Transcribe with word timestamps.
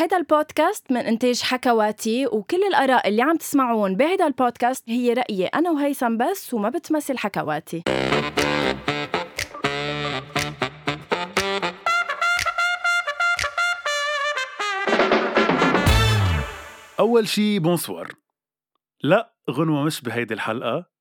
هيدا 0.00 0.16
البودكاست 0.16 0.92
من 0.92 1.00
إنتاج 1.00 1.42
حكواتي 1.42 2.26
وكل 2.26 2.62
الآراء 2.68 3.08
اللي 3.08 3.22
عم 3.22 3.36
تسمعون 3.36 3.96
بهيدا 3.96 4.26
البودكاست 4.26 4.84
هي 4.88 5.12
رأيي 5.12 5.46
أنا 5.46 5.70
وهيثم 5.70 6.16
بس 6.16 6.54
وما 6.54 6.68
بتمثل 6.68 7.18
حكواتي. 7.18 7.82
أول 17.00 17.28
شي 17.28 17.58
bonsoir 17.58 18.08
لا 19.02 19.34
غنوة 19.50 19.82
مش 19.82 20.02
بهيدي 20.02 20.34
الحلقة. 20.34 20.99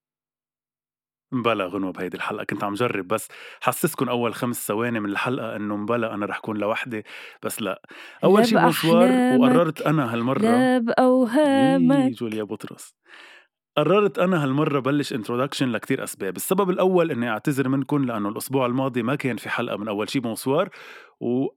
مبلا 1.32 1.66
غنوة 1.66 1.92
بهيدي 1.92 2.18
الحلقة 2.18 2.44
كنت 2.44 2.64
عم 2.64 2.74
جرب 2.74 3.08
بس 3.08 3.28
حسسكم 3.62 4.10
أول 4.10 4.34
خمس 4.34 4.68
ثواني 4.68 5.00
من 5.00 5.10
الحلقة 5.10 5.56
إنه 5.56 5.76
مبلا 5.76 6.14
أنا 6.14 6.26
رح 6.26 6.40
كون 6.40 6.58
لوحدي 6.58 7.04
بس 7.44 7.62
لأ. 7.62 7.82
أول 8.24 8.46
شي 8.46 8.56
bonsoir 8.56 9.10
وقررت 9.40 9.82
أنا 9.82 10.14
هالمرة 10.14 10.40
لا 10.40 10.78
بأوهامك. 10.78 12.12
جوليا 12.12 12.44
بطرس. 12.44 12.96
قررت 13.78 14.20
أنا 14.20 14.44
هالمرة 14.44 14.80
بلش 14.80 15.14
introduction 15.14 15.72
لكتير 15.72 16.04
أسباب 16.04 16.36
السبب 16.36 16.70
الأول 16.70 17.12
إني 17.12 17.30
أعتذر 17.30 17.68
منكم 17.68 18.06
لأنه 18.06 18.30
الأسبوع 18.30 18.66
الماضي 18.66 19.04
ما 19.04 19.16
كان 19.16 19.38
في 19.38 19.50
حلقة 19.50 19.78
من 19.78 19.88
أول 19.88 20.10
شي 20.10 20.20
bonsoir 20.20 20.70
و 21.20 21.48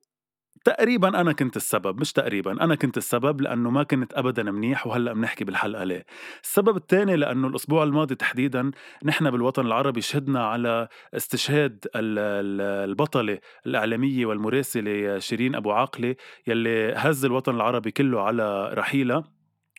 تقريبا 0.65 1.21
أنا 1.21 1.33
كنت 1.33 1.57
السبب 1.57 2.01
مش 2.01 2.13
تقريبا 2.13 2.65
أنا 2.65 2.75
كنت 2.75 2.97
السبب 2.97 3.41
لأنه 3.41 3.71
ما 3.71 3.83
كنت 3.83 4.15
ابدا 4.15 4.43
منيح 4.43 4.87
وهلأ 4.87 5.13
بنحكي 5.13 5.45
بالحلقة 5.45 5.85
ليه. 5.85 6.07
السبب 6.43 6.77
الثاني 6.77 7.17
لأنه 7.17 7.49
الأسبوع 7.49 7.83
الماضي 7.85 8.15
تحديدا 8.15 8.71
نحن 9.05 9.31
بالوطن 9.31 9.67
العربي 9.67 10.01
شهدنا 10.01 10.47
على 10.47 10.89
استشهاد 11.15 11.87
البطلة 11.95 13.39
الإعلامية 13.67 14.27
والمراسلة 14.27 15.19
شيرين 15.19 15.55
أبو 15.55 15.73
عاقلة 15.73 16.17
يلي 16.47 16.93
هز 16.97 17.25
الوطن 17.25 17.55
العربي 17.55 17.91
كله 17.91 18.21
على 18.23 18.71
رحيلها 18.75 19.25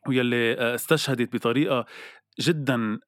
ويلي 0.07 0.53
استشهدت 0.75 1.35
بطريقة 1.35 1.85
جدا 2.41 2.99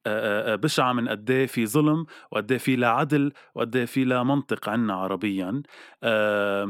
بشعة 0.55 0.93
من 0.93 1.09
قد 1.09 1.31
إيه 1.31 1.45
في 1.45 1.65
ظلم 1.67 2.05
وقد 2.31 2.51
إيه 2.51 2.59
في 2.59 2.75
لا 2.75 2.87
عدل 2.89 3.31
وقد 3.55 3.75
إيه 3.75 3.85
في 3.85 4.03
لا 4.03 4.23
منطق 4.23 4.69
عنا 4.69 4.93
عربيا. 4.93 5.61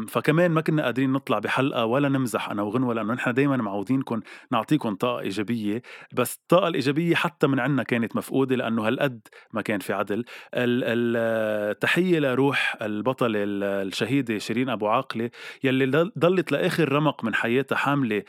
فكمان 0.07 0.51
ما 0.51 0.61
كنا 0.61 0.83
قادرين 0.83 1.11
نطلع 1.11 1.39
بحلقة 1.39 1.85
ولا 1.85 2.09
نمزح 2.09 2.49
أنا 2.49 2.61
وغنوة 2.61 2.93
لأنه 2.93 3.13
نحن 3.13 3.33
دايما 3.33 3.57
معودينكم 3.57 4.19
نعطيكم 4.51 4.95
طاقة 4.95 5.19
إيجابية. 5.19 5.81
بس 6.13 6.35
الطاقة 6.35 6.67
الإيجابية 6.67 7.15
حتى 7.15 7.47
من 7.47 7.59
عنا 7.59 7.83
كانت 7.83 8.15
مفقودة 8.15 8.55
لأنه 8.55 8.87
هالقد 8.87 9.27
ما 9.53 9.61
كان 9.61 9.79
في 9.79 9.93
عدل. 9.93 10.25
التحية 10.53 12.19
لروح 12.19 12.77
البطلة 12.81 13.39
الشهيدة 13.45 14.37
شيرين 14.37 14.69
أبو 14.69 14.87
عاقلة 14.87 15.29
يلي 15.63 16.11
ضلت 16.19 16.51
لآخر 16.51 16.91
رمق 16.91 17.23
من 17.23 17.35
حياتها 17.35 17.75
حاملة 17.75 18.23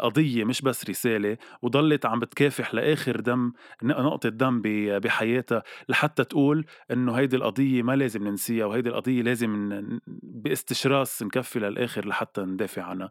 قضية 0.00 0.44
مش 0.44 0.62
بس 0.62 0.90
رسالة 0.90 1.36
وضلت 1.62 2.06
عم 2.06 2.20
بتكافح 2.20 2.74
لآخر 2.74 3.20
دم 3.26 3.52
نقطة 3.82 4.28
دم 4.28 4.62
بحياتها 4.98 5.62
لحتى 5.88 6.24
تقول 6.24 6.66
إنه 6.90 7.12
هيدي 7.12 7.36
القضية 7.36 7.82
ما 7.82 7.96
لازم 7.96 8.28
ننسيها 8.28 8.66
وهيدي 8.66 8.88
القضية 8.88 9.22
لازم 9.22 9.82
باستشراس 10.22 11.22
نكفي 11.22 11.58
للآخر 11.58 12.08
لحتى 12.08 12.40
ندافع 12.40 12.82
عنها. 12.82 13.10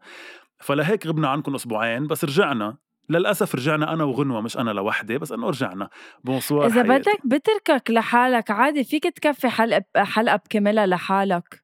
فلهيك 0.60 1.08
غبنا 1.08 1.28
عنكم 1.28 1.56
أسبوعين 1.56 2.08
بس 2.08 2.26
رجعنا. 2.26 2.78
للأسف 3.10 3.56
رجعنا 3.56 3.94
أنا 3.94 4.04
وغنوة 4.04 4.42
مش 4.42 4.58
أنا 4.58 4.72
لوحدي 4.72 5.18
بس 5.18 5.32
إنه 5.32 5.48
رجعنا. 5.48 5.90
bonsoir 6.24 6.66
إذا 6.66 6.82
بدك 6.82 7.20
بتركك 7.26 7.92
لحالك 7.92 8.52
عادي 8.52 8.84
فيك 8.84 9.04
تكفي 9.04 9.50
حلقة 9.50 9.84
حلقة 9.98 10.36
بكملها 10.36 10.86
لحالك. 10.86 11.64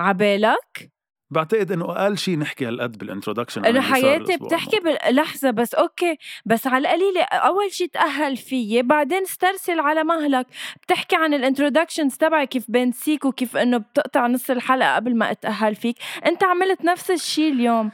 عبالك؟ 0.00 0.92
بعتقد 1.30 1.72
إنه 1.72 1.84
أقل 1.84 2.18
شيء 2.18 2.38
نحكي 2.38 2.66
هالقد 2.66 2.98
بال 2.98 3.07
introduction 3.07 3.64
انه 3.64 3.80
حياتي 3.80 4.36
بتحكي 4.36 4.80
بلحظه 4.80 5.50
بس 5.50 5.74
okay 5.74 6.18
بس 6.46 6.66
على 6.66 6.88
القليله 6.88 7.22
أول 7.22 7.72
شيء 7.72 7.88
تأهل 7.88 8.36
فيي 8.36 8.82
بعدين 8.82 9.22
استرسل 9.22 9.80
على 9.80 10.04
مهلك. 10.04 10.46
بتحكي 10.82 11.16
عن 11.16 11.34
ال 11.34 11.40
introductions 11.40 12.16
تبعي 12.16 12.46
كيف 12.46 12.64
بنسيك 12.68 13.24
وكيف 13.24 13.56
إنه 13.56 13.78
بتقطع 13.78 14.26
نص 14.26 14.50
الحلقة 14.50 14.94
قبل 14.96 15.16
ما 15.16 15.30
أتأهل 15.30 15.74
فيك. 15.74 15.96
أنت 16.26 16.44
عملت 16.44 16.84
نفس 16.84 17.10
الشيء 17.10 17.52
اليوم. 17.52 17.92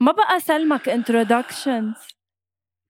ما 0.00 0.12
بقى 0.12 0.40
سلمك 0.40 0.88
introductions 0.88 1.94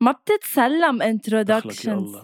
ما 0.00 0.12
بتتسلم 0.12 1.02
introductions 1.02 2.16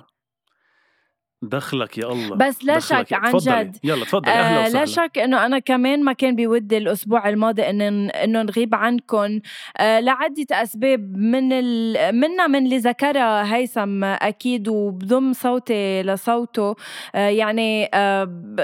دخلك 1.43 1.99
يا 1.99 2.07
الله. 2.07 2.37
بس 2.37 2.65
لا 2.65 2.79
شك 2.79 3.13
عن 3.13 3.33
جد. 3.37 3.77
يلا 3.85 4.05
تفضلي. 4.05 4.33
أهلا 4.33 4.61
وسهلا 4.61 4.79
لا 4.79 4.85
شك 4.85 5.19
إنه 5.19 5.47
أنا 5.47 5.59
كمان 5.59 6.05
ما 6.05 6.13
كان 6.13 6.37
بودي 6.37 6.77
الأسبوع 6.79 7.29
الماضي 7.29 7.63
انه 7.71 8.09
إنه 8.11 8.43
نغيب 8.43 8.75
عنكم 8.75 9.41
آه 9.79 10.01
لعدة 10.01 10.47
أسباب 10.53 11.17
من 11.17 11.53
ال... 11.53 11.97
منا 12.15 12.47
من 12.47 12.65
اللي 12.65 12.79
ذكرها 12.79 13.55
هيثم 13.55 14.05
أكيد 14.05 14.69
وبضم 14.69 15.33
صوتي 15.33 16.03
لصوته. 16.03 16.77
آه 17.15 17.29
يعني 17.29 17.91
آه 17.95 18.25
ب... 18.25 18.61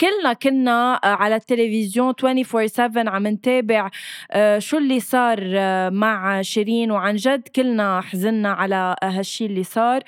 كلنا 0.00 0.32
كنا 0.32 0.94
آه، 1.04 1.06
على 1.06 1.36
التلفزيون 1.36 2.14
24/7 2.14 3.08
عم 3.08 3.26
نتابع 3.26 3.90
آه، 4.30 4.58
شو 4.58 4.78
اللي 4.78 5.00
صار 5.00 5.38
آه، 5.56 5.88
مع 5.88 6.42
شيرين. 6.42 6.90
وعن 6.90 7.16
جد 7.16 7.48
كلنا 7.48 8.00
حزنا 8.00 8.52
على 8.52 8.96
هالشي 9.02 9.46
اللي 9.46 9.62
صار. 9.64 10.02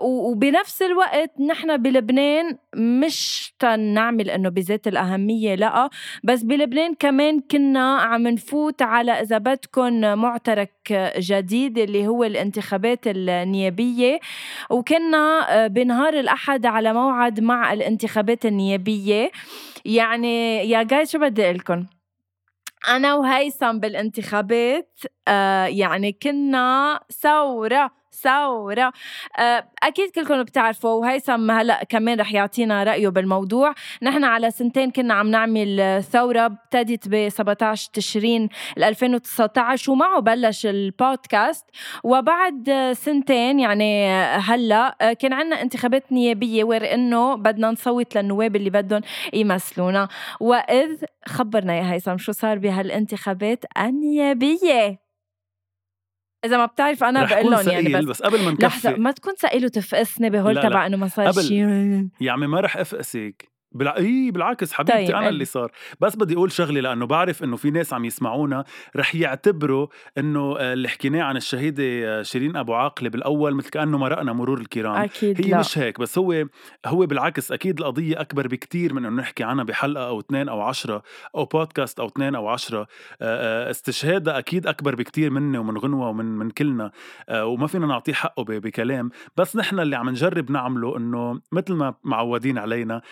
وبنفس 0.00 0.82
الوقت 0.82 1.40
نحن 1.40 1.76
بلبنان 1.76 2.58
مش 2.78 3.52
تنعمل 3.58 4.30
إنه 4.30 4.48
بذات 4.48 4.88
الأهمية 4.88 5.54
لأ. 5.54 5.88
بس 6.24 6.42
بلبنان 6.42 6.94
كمان 6.94 7.40
كنا 7.40 7.96
عم 7.98 8.28
نفوت 8.28 8.82
على 8.82 9.12
إذا 9.12 9.38
بدكم 9.38 10.00
معترك 10.00 11.12
جديد 11.18 11.78
اللي 11.78 12.06
هو 12.06 12.24
الانتخابات 12.24 13.00
النيابية. 13.06 14.20
وكنا 14.70 15.66
بنهار 15.66 16.14
الأحد 16.14 16.66
على 16.66 16.92
موعد 16.92 17.40
مع 17.40 17.72
الانتخابات 17.72 18.46
النيابية. 18.46 19.30
يعني 19.84 20.56
يا 20.70 20.82
جايز 20.82 21.10
شو 21.10 21.18
بدي 21.18 21.44
أقول 21.44 21.56
لكم 21.56 21.86
أنا 22.88 23.14
وهيثم 23.14 23.78
بالانتخابات 23.78 25.00
آه 25.28 25.64
يعني 25.64 26.12
كنا 26.12 27.00
ثورة. 27.20 27.90
ثورة 28.22 28.92
آه، 29.38 29.64
أكيد 29.82 30.10
كلكم 30.10 30.42
بتعرفوا 30.42 30.90
وهيثم 30.90 31.50
هلأ 31.50 31.84
كمان 31.84 32.20
رح 32.20 32.32
يعطينا 32.32 32.84
رأيه 32.84 33.08
بالموضوع. 33.08 33.74
نحن 34.02 34.24
على 34.24 34.50
سنتين 34.50 34.90
كنا 34.90 35.14
عم 35.14 35.30
نعمل 35.30 36.02
ثورة 36.02 36.46
ابتدت 36.46 37.08
ب 37.08 37.28
17 37.28 37.90
تشرين 37.92 38.48
2019 38.78 39.92
ومعه 39.92 40.20
بلش 40.20 40.66
البودكاست. 40.66 41.64
وبعد 42.04 42.92
سنتين 42.92 43.60
يعني 43.60 44.08
هلأ 44.20 45.14
كان 45.20 45.32
عندنا 45.32 45.62
انتخابات 45.62 46.12
نيابية 46.12 46.64
وير 46.64 46.94
إنه 46.94 47.34
بدنا 47.36 47.70
نصوت 47.70 48.16
للنواب 48.18 48.56
اللي 48.56 48.70
بدهم 48.70 49.00
يمثلونا. 49.32 50.08
وإذ 50.40 51.04
خبرنا 51.26 51.74
يا 51.76 51.92
هيثم 51.92 52.16
شو 52.16 52.32
صار 52.32 52.58
بهالانتخابات 52.58 53.64
النيابية. 53.78 55.07
إذا 56.44 56.56
ما 56.56 56.66
بتعرف 56.66 57.04
أنا 57.04 57.24
بقول 57.24 57.52
لهم 57.52 57.68
يعني 57.68 57.88
بس, 57.88 58.04
بس 58.04 58.22
قبل 58.22 58.44
ما 58.44 58.50
نكفي. 58.50 58.66
لحظة 58.66 58.96
ما 58.96 59.10
تكون 59.10 59.34
سائل 59.36 59.64
وتفقسني 59.64 60.30
بهول 60.30 60.62
تبع 60.62 60.86
إنه 60.86 60.96
ما 60.96 61.08
صار 61.08 61.32
شيء 61.32 62.08
يا 62.20 62.32
عمي 62.32 62.46
ما 62.46 62.60
رح 62.60 62.76
أفقسك. 62.76 63.57
بالع... 63.72 63.96
إيه 63.96 64.32
بالعكس 64.32 64.72
حبيبتي 64.72 65.06
طيب. 65.06 65.16
أنا 65.16 65.28
اللي 65.28 65.44
صار 65.44 65.72
بس 66.00 66.16
بدي 66.16 66.34
أقول 66.34 66.52
شغله 66.52 66.80
لأنه 66.80 67.06
بعرف 67.06 67.44
إنه 67.44 67.56
في 67.56 67.70
ناس 67.70 67.92
عم 67.92 68.04
يسمعونا 68.04 68.64
رح 68.96 69.14
يعتبروا 69.14 69.86
إنه 70.18 70.56
آه، 70.58 70.72
اللي 70.72 70.88
حكيناه 70.88 71.22
عن 71.22 71.36
الشهيدة 71.36 71.84
آه، 71.84 72.22
شيرين 72.22 72.56
أبو 72.56 72.74
عاقلة 72.74 73.08
بالأول 73.08 73.54
مثل 73.54 73.70
كأنه 73.70 73.98
مرقنا 73.98 74.32
مرور 74.32 74.60
الكرام 74.60 74.94
أكيد 74.94 75.44
هي 75.44 75.50
لا. 75.50 75.58
مش 75.58 75.78
هيك 75.78 76.00
بس 76.00 76.18
هو 76.18 76.46
هو 76.86 77.06
بالعكس 77.06 77.52
أكيد 77.52 77.80
القضية 77.80 78.20
أكبر 78.20 78.46
بكتير 78.46 78.94
من 78.94 79.04
إنه 79.04 79.16
نحكي 79.16 79.44
عنها 79.44 79.64
بحلقة 79.64 80.08
أو 80.08 80.20
اثنين 80.20 80.48
أو 80.48 80.60
عشرة 80.60 81.02
أو 81.34 81.44
بودكاست 81.44 82.00
أو 82.00 82.06
اثنين 82.06 82.34
أو 82.34 82.48
عشرة 82.48 82.86
آه، 83.22 83.70
استشهادها 83.70 84.38
أكيد 84.38 84.66
أكبر 84.66 84.94
بكتير 84.94 85.30
مني 85.30 85.58
ومن 85.58 85.78
غنوة 85.78 86.08
ومن 86.08 86.24
من 86.24 86.50
كلنا 86.50 86.90
وما 87.32 87.66
فينا 87.66 87.86
نعطيه 87.86 88.12
حقه 88.12 88.44
بكلام 88.44 89.10
بس 89.36 89.56
نحن 89.56 89.80
اللي 89.80 89.96
عم 89.96 90.10
نجرب 90.10 90.50
نعمله 90.50 90.96
إنه 90.96 91.40
مثل 91.52 91.74
ما 91.74 91.94
معودين 92.04 92.58
علينا 92.58 93.02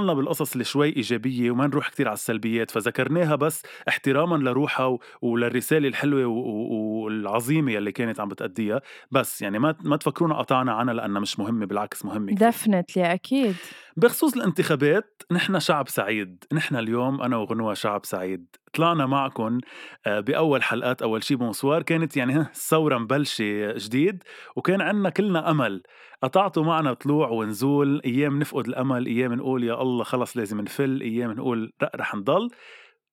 نضلنا 0.00 0.14
بالقصص 0.14 0.52
اللي 0.52 0.64
شوي 0.64 0.96
إيجابية 0.96 1.50
وما 1.50 1.66
نروح 1.66 1.88
كتير 1.88 2.08
على 2.08 2.14
السلبيات 2.14 2.70
فذكرناها 2.70 3.36
بس 3.36 3.62
احتراما 3.88 4.36
لروحها 4.36 4.98
وللرسالة 5.22 5.88
الحلوة 5.88 6.26
والعظيمة 6.26 7.76
اللي 7.78 7.92
كانت 7.92 8.20
عم 8.20 8.28
بتأديها. 8.28 8.80
بس 9.10 9.42
يعني 9.42 9.58
ما 9.58 9.74
ما 9.84 9.96
تفكرونا 9.96 10.38
قطعنا 10.38 10.72
عنها 10.72 10.94
لأنها 10.94 11.20
مش 11.20 11.38
مهمة 11.38 11.66
بالعكس 11.66 12.04
مهمة 12.04 12.32
دفنتلي 12.32 13.14
أكيد. 13.14 13.56
بخصوص 14.00 14.36
الانتخابات 14.36 15.22
نحن 15.30 15.60
شعب 15.60 15.88
سعيد. 15.88 16.44
نحن 16.52 16.76
اليوم 16.76 17.22
أنا 17.22 17.36
وغنوة 17.36 17.74
شعب 17.74 18.04
سعيد. 18.04 18.46
طلعنا 18.72 19.06
معكم 19.06 19.58
آه، 20.06 20.20
بأول 20.20 20.62
حلقات 20.62 21.02
أول 21.02 21.24
شي 21.24 21.34
بونسوار 21.34 21.82
كانت 21.82 22.16
يعني 22.16 22.40
الثورة 22.40 22.98
مبلشة 22.98 23.72
جديد 23.72 24.22
وكان 24.56 24.80
عنا 24.80 25.10
كلنا 25.10 25.50
أمل. 25.50 25.82
قطعتوا 26.22 26.64
معنا 26.64 26.92
طلوع 26.92 27.28
ونزول 27.28 28.00
أيام 28.04 28.38
نفقد 28.38 28.68
الأمل 28.68 29.06
أيام 29.06 29.32
نقول 29.32 29.64
يا 29.64 29.82
الله 29.82 30.04
خلص 30.04 30.36
لازم 30.36 30.60
نفل 30.60 31.00
أيام 31.00 31.32
نقول 31.32 31.72
رح 31.96 32.14
نضل. 32.14 32.48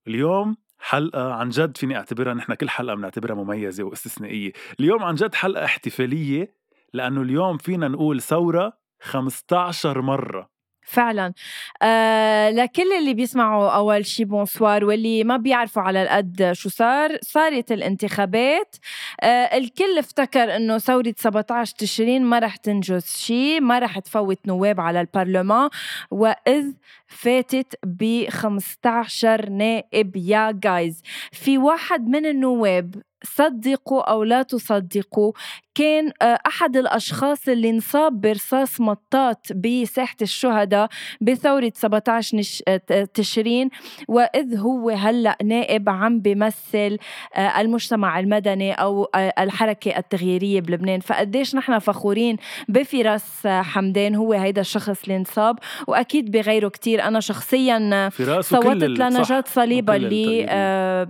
اليوم 0.08 0.56
حلقة 0.80 1.34
عن 1.34 1.50
جد 1.50 1.78
فيني 1.78 1.98
أعتبرها 1.98 2.34
نحن 2.34 2.54
كل 2.54 2.70
حلقة 2.70 2.96
بنعتبرها 2.96 3.36
مميزة 3.36 3.84
واستثنائية. 3.84 4.52
اليوم 4.80 5.04
عن 5.04 5.16
جد 5.16 5.36
حلقة 5.36 5.66
احتفالية 5.66 6.56
لأنه 6.94 7.22
اليوم 7.22 7.58
فينا 7.58 7.88
نقول 7.88 8.22
ثورة 8.22 8.74
15 9.02 10.02
مرة. 10.02 10.57
فعلا. 10.88 11.34
آه 11.82 12.50
لكل 12.50 12.94
اللي 13.00 13.14
بيسمعوا 13.14 13.70
أول 13.70 14.06
شي 14.06 14.26
bonsoir 14.26 14.86
واللي 14.86 15.24
ما 15.24 15.38
بيعرفوا 15.38 15.82
على 15.82 16.04
القد 16.04 16.52
شو 16.52 16.70
صار 16.70 17.18
صارت 17.22 17.72
الانتخابات. 17.72 18.76
آه 19.22 19.58
الكل 19.58 19.98
افتكر 20.00 20.56
إنه 20.56 20.78
ثورة 20.78 21.14
17 21.18 21.76
تشرين 21.78 22.24
ما 22.26 22.40
رح 22.40 22.56
تنجز 22.56 23.06
شي 23.06 23.60
ما 23.60 23.80
رح 23.80 24.00
تفوت 24.00 24.40
نواب 24.48 24.80
على 24.80 25.02
البرلمان. 25.02 25.70
وإذ 26.12 26.66
فاتت 27.08 27.76
ب 27.86 28.30
15 28.30 29.50
نائب 29.50 30.16
يا 30.16 30.52
جايز 30.52 31.02
في 31.32 31.58
واحد 31.58 32.08
من 32.08 32.26
النواب 32.26 32.96
صدقوا 33.24 34.12
أو 34.12 34.24
لا 34.24 34.44
تصدقوا. 34.44 35.32
كان 35.76 36.12
آه، 36.22 36.40
أحد 36.48 36.78
الأشخاص 36.78 37.48
اللي 37.48 37.70
انصاب 37.70 38.22
برصاص 38.22 38.82
مطاط 38.82 39.54
بساحة 39.54 40.16
الشهداء 40.22 40.90
بثورة 41.22 41.72
17 41.76 42.42
آه، 42.68 43.08
تشرين. 43.14 43.70
وإذ 44.08 44.58
هو 44.58 44.90
هلأ 44.90 45.38
نائب 45.44 45.90
عم 45.90 46.20
بيمثل 46.20 46.98
آه، 47.36 47.62
المجتمع 47.62 48.20
المدني 48.20 48.74
أو 48.74 49.08
الحركة 49.16 49.98
التغييرية 49.98 50.62
بلبنان. 50.62 51.00
فقديش 51.00 51.56
نحن 51.56 51.80
فخورين 51.80 52.38
بفراس 52.70 53.48
حمدان 53.48 54.16
هو 54.16 54.34
هيدا 54.34 54.62
الشخص 54.62 55.04
اللي 55.04 55.18
انصاب. 55.18 55.60
وأكيد 55.88 56.32
بغيره 56.32 56.68
كتير. 56.68 57.04
أنا 57.04 57.20
شخصيا 57.20 58.10
صوتت 58.42 58.84
لنجاة 58.84 59.44
صليبة 59.48 59.96
اللي 59.96 60.48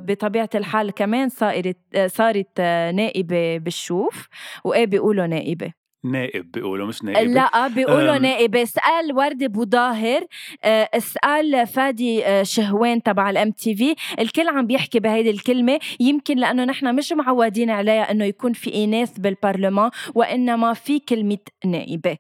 بطبيعة 0.07 0.49
الحال 0.55 0.91
كمان 0.91 1.29
صارت 1.29 1.77
صارت 2.05 2.59
نائبة 2.93 3.57
بالشوف. 3.57 4.27
وإيه 4.63 4.85
بيقولوا 4.85 5.27
نائبة؟ 5.27 5.73
نائب 6.05 6.51
بيقولوا 6.51 6.87
مش 6.87 7.03
نائبة. 7.03 7.31
لا 7.31 7.67
بيقولوا 7.67 8.17
نائبة. 8.17 8.63
اسأل 8.63 9.13
وردة 9.13 9.47
بوظاهر 9.47 10.25
آه، 10.63 10.89
اسأل 10.93 11.67
فادي 11.67 12.25
آه، 12.25 12.43
شهوان 12.43 13.03
تبع 13.03 13.29
الام 13.29 13.51
تي 13.51 13.75
في 13.75 13.95
الكل 14.19 14.47
عم 14.47 14.67
بيحكي 14.67 14.99
بهيدي 14.99 15.29
الكلمة. 15.29 15.79
يمكن 15.99 16.37
لأنه 16.37 16.63
نحن 16.65 16.95
مش 16.95 17.13
معودين 17.13 17.69
عليها 17.69 18.11
أنه 18.11 18.25
يكون 18.25 18.53
في 18.53 18.83
إناث 18.83 19.19
بالبرلمان 19.19 19.91
وإنما 20.15 20.73
في 20.73 20.99
كلمة 20.99 21.37
نائبة. 21.65 22.17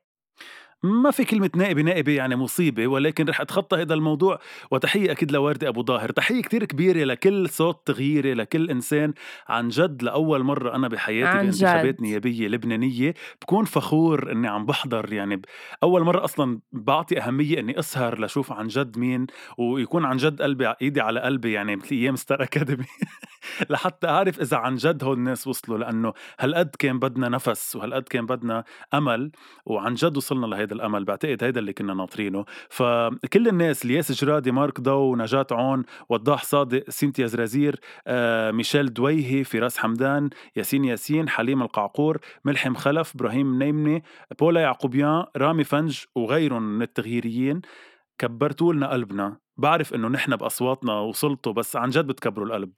ما 0.83 1.11
في 1.11 1.25
كلمة 1.25 1.49
نائبة 1.55 1.81
نائبة 1.81 2.11
يعني 2.11 2.35
مصيبة 2.35 2.87
ولكن 2.87 3.29
رح 3.29 3.41
أتخطى 3.41 3.81
هذا 3.81 3.93
الموضوع. 3.93 4.39
وتحية 4.71 5.11
أكيد 5.11 5.31
لوردة 5.31 5.67
أبو 5.67 5.83
ظاهر 5.83 6.11
تحية 6.11 6.41
كتير 6.41 6.65
كبيرة 6.65 7.03
لكل 7.03 7.49
صوت 7.49 7.87
تغييري 7.87 8.33
لكل 8.33 8.69
إنسان 8.69 9.13
عن 9.47 9.69
جد 9.69 10.03
لأول 10.03 10.43
مرة 10.43 10.75
أنا 10.75 10.87
بحياتي 10.87 11.37
بإنتخابات 11.37 12.01
نيابية 12.01 12.47
لبنانية. 12.47 13.13
بكون 13.41 13.65
فخور 13.65 14.31
إني 14.31 14.47
عم 14.47 14.65
بحضر 14.65 15.13
يعني 15.13 15.41
أول 15.83 16.03
مرة 16.03 16.23
أصلا 16.23 16.59
بعطي 16.71 17.19
أهمية 17.19 17.59
إني 17.59 17.79
أسهر 17.79 18.21
لشوف 18.21 18.51
عن 18.51 18.67
جد 18.67 18.97
مين 18.97 19.27
ويكون 19.57 20.05
عن 20.05 20.17
جد 20.17 20.41
قلبي 20.41 20.73
إيدي 20.81 21.01
على 21.01 21.19
قلبي 21.19 21.51
يعني 21.51 21.75
مثل 21.75 21.95
أيام 21.95 22.15
ستار 22.15 22.43
أكاديمي. 22.43 22.85
لحتى 23.69 24.07
أعرف 24.07 24.39
إذا 24.41 24.57
عن 24.57 24.75
جد 24.75 25.03
هول 25.03 25.17
الناس 25.17 25.47
وصلوا 25.47 25.77
لأنه 25.77 26.13
هالقد 26.39 26.75
كان 26.79 26.99
بدنا 26.99 27.29
نفس 27.29 27.75
وهالقد 27.75 28.03
كان 28.03 28.25
بدنا 28.25 28.63
أمل 28.93 29.31
وعن 29.65 29.93
جد 29.93 30.17
وصلنا 30.17 30.45
لهيدا 30.67 30.75
الأمل 30.75 31.05
بعتقد 31.05 31.43
هيدا 31.43 31.59
اللي 31.59 31.73
كنا 31.73 31.93
ناطرينه. 31.93 32.45
فكل 32.69 33.47
الناس 33.47 33.85
الياس 33.85 34.11
جرادي 34.11 34.51
مارك 34.51 34.79
دو 34.79 35.15
نجاة 35.15 35.47
عون 35.51 35.83
وضاح 36.09 36.43
صادق 36.43 36.89
سينتيا 36.89 37.27
زرازير 37.27 37.79
آه، 38.07 38.51
ميشيل 38.51 38.93
دويهي 38.93 39.43
فراس 39.43 39.77
حمدان 39.77 40.29
ياسين 40.55 40.85
ياسين 40.85 41.29
حليم 41.29 41.61
القعقور 41.61 42.17
ملحم 42.45 42.75
خلف 42.75 43.15
إبراهيم 43.15 43.59
منيمنة 43.63 44.03
بولا 44.39 44.61
يعقوبيان 44.61 45.25
رامي 45.37 45.63
فنج 45.63 46.03
وغيرهم 46.15 46.63
من 46.63 46.81
التغييريين. 46.81 47.61
كبرتوا 48.19 48.73
لنا 48.73 48.91
قلبنا. 48.91 49.46
بعرف 49.57 49.93
إنه 49.93 50.07
نحن 50.07 50.35
بأصواتنا 50.35 50.93
وصلتوا 50.99 51.53
بس 51.53 51.75
عن 51.75 51.89
جد 51.89 52.07
بتكبروا 52.07 52.47
القلب. 52.47 52.69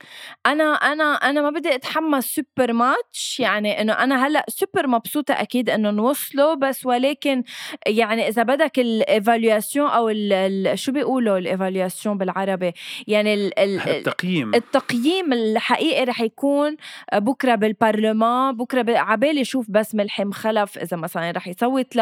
أنا 0.45 0.63
أنا 0.63 1.03
أنا 1.03 1.41
ما 1.41 1.49
بدي 1.49 1.75
أتحمس 1.75 2.25
so 2.25 2.73
much 2.73 3.39
يعني 3.39 3.81
إنه 3.81 3.93
أنا 3.93 4.27
هلأ 4.27 4.45
سوبر 4.49 4.87
مبسوطة 4.87 5.33
أكيد 5.33 5.69
إنه 5.69 5.91
نوصلوا 5.91 6.53
بس 6.53 6.85
ولكن 6.85 7.43
يعني 7.87 8.27
إذا 8.27 8.43
بدك 8.43 8.79
ال 8.79 8.89
évaluation 8.89 9.89
أو 9.89 10.09
ال 10.09 10.33
ال 10.33 10.79
شو 10.79 10.91
بيقولوا 10.91 11.37
ال 11.37 11.45
évaluation 11.45 12.17
بالعربي؟ 12.17 12.73
يعني 13.07 13.33
ال 13.33 13.59
ال 13.59 13.79
التقييم. 13.89 14.55
التقييم 14.55 15.33
الحقيقي 15.33 16.03
رح 16.03 16.21
يكون 16.21 16.75
بكرة 17.13 17.55
بالبرلمان 17.55 18.57
بكرة 18.57 18.97
عبالي 18.97 19.43
شوف 19.43 19.65
بس 19.69 19.95
ملحم 19.95 20.31
خلف 20.31 20.77
إذا 20.77 20.97
مثلا 20.97 21.31
رح 21.31 21.47
يصوت 21.47 21.95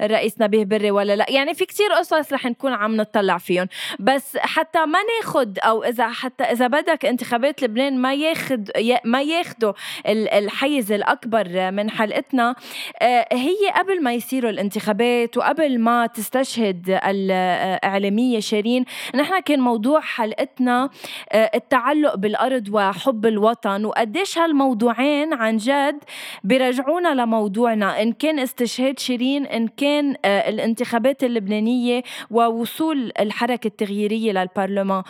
للرئيس 0.00 0.40
نبيه 0.40 0.64
بري 0.64 0.90
ولا 0.90 1.16
لأ. 1.16 1.30
يعني 1.30 1.54
في 1.54 1.64
كتير 1.64 1.92
قصص 1.92 2.32
رح 2.32 2.46
نكون 2.46 2.72
عم 2.72 2.96
نطلع 2.96 3.38
فيهم. 3.38 3.68
بس 4.00 4.13
بس 4.14 4.36
حتى 4.36 4.86
ما 4.86 4.98
ناخد 5.02 5.58
أو 5.58 5.84
إذا 5.84 6.08
حتى 6.08 6.44
إذا 6.44 6.66
بدك 6.66 7.06
انتخابات 7.06 7.62
لبنان 7.62 7.98
ما 7.98 8.14
ياخد 8.14 8.70
ما 9.04 9.22
ياخدوا 9.22 9.72
الحيز 10.06 10.92
الأكبر 10.92 11.70
من 11.70 11.90
حلقتنا. 11.90 12.54
آه، 13.02 13.26
هي 13.32 13.70
قبل 13.76 14.02
ما 14.02 14.12
يصيروا 14.12 14.50
الانتخابات 14.50 15.36
وقبل 15.36 15.80
ما 15.80 16.06
تستشهد 16.06 17.00
الإعلامية 17.04 18.40
شيرين 18.40 18.84
نحن 19.14 19.40
كان 19.40 19.60
موضوع 19.60 20.00
حلقتنا 20.00 20.90
آه، 21.32 21.50
التعلق 21.54 22.14
بالأرض 22.14 22.68
وحب 22.72 23.26
الوطن 23.26 23.84
وقديش 23.84 24.38
هالموضوعين 24.38 25.34
عن 25.34 25.56
جد 25.56 25.98
بيرجعونا 26.44 27.14
لموضوعنا 27.14 28.02
إن 28.02 28.12
كان 28.12 28.38
استشهاد 28.38 28.98
شيرين 28.98 29.46
إن 29.46 29.68
كان 29.68 30.16
آه، 30.24 30.48
الانتخابات 30.48 31.24
اللبنانية 31.24 32.02
ووصول 32.30 33.12
الحركة 33.20 33.66
التغييرية. 33.66 34.03
التغييريه 34.04 34.32
للبرلمان. 34.32 35.02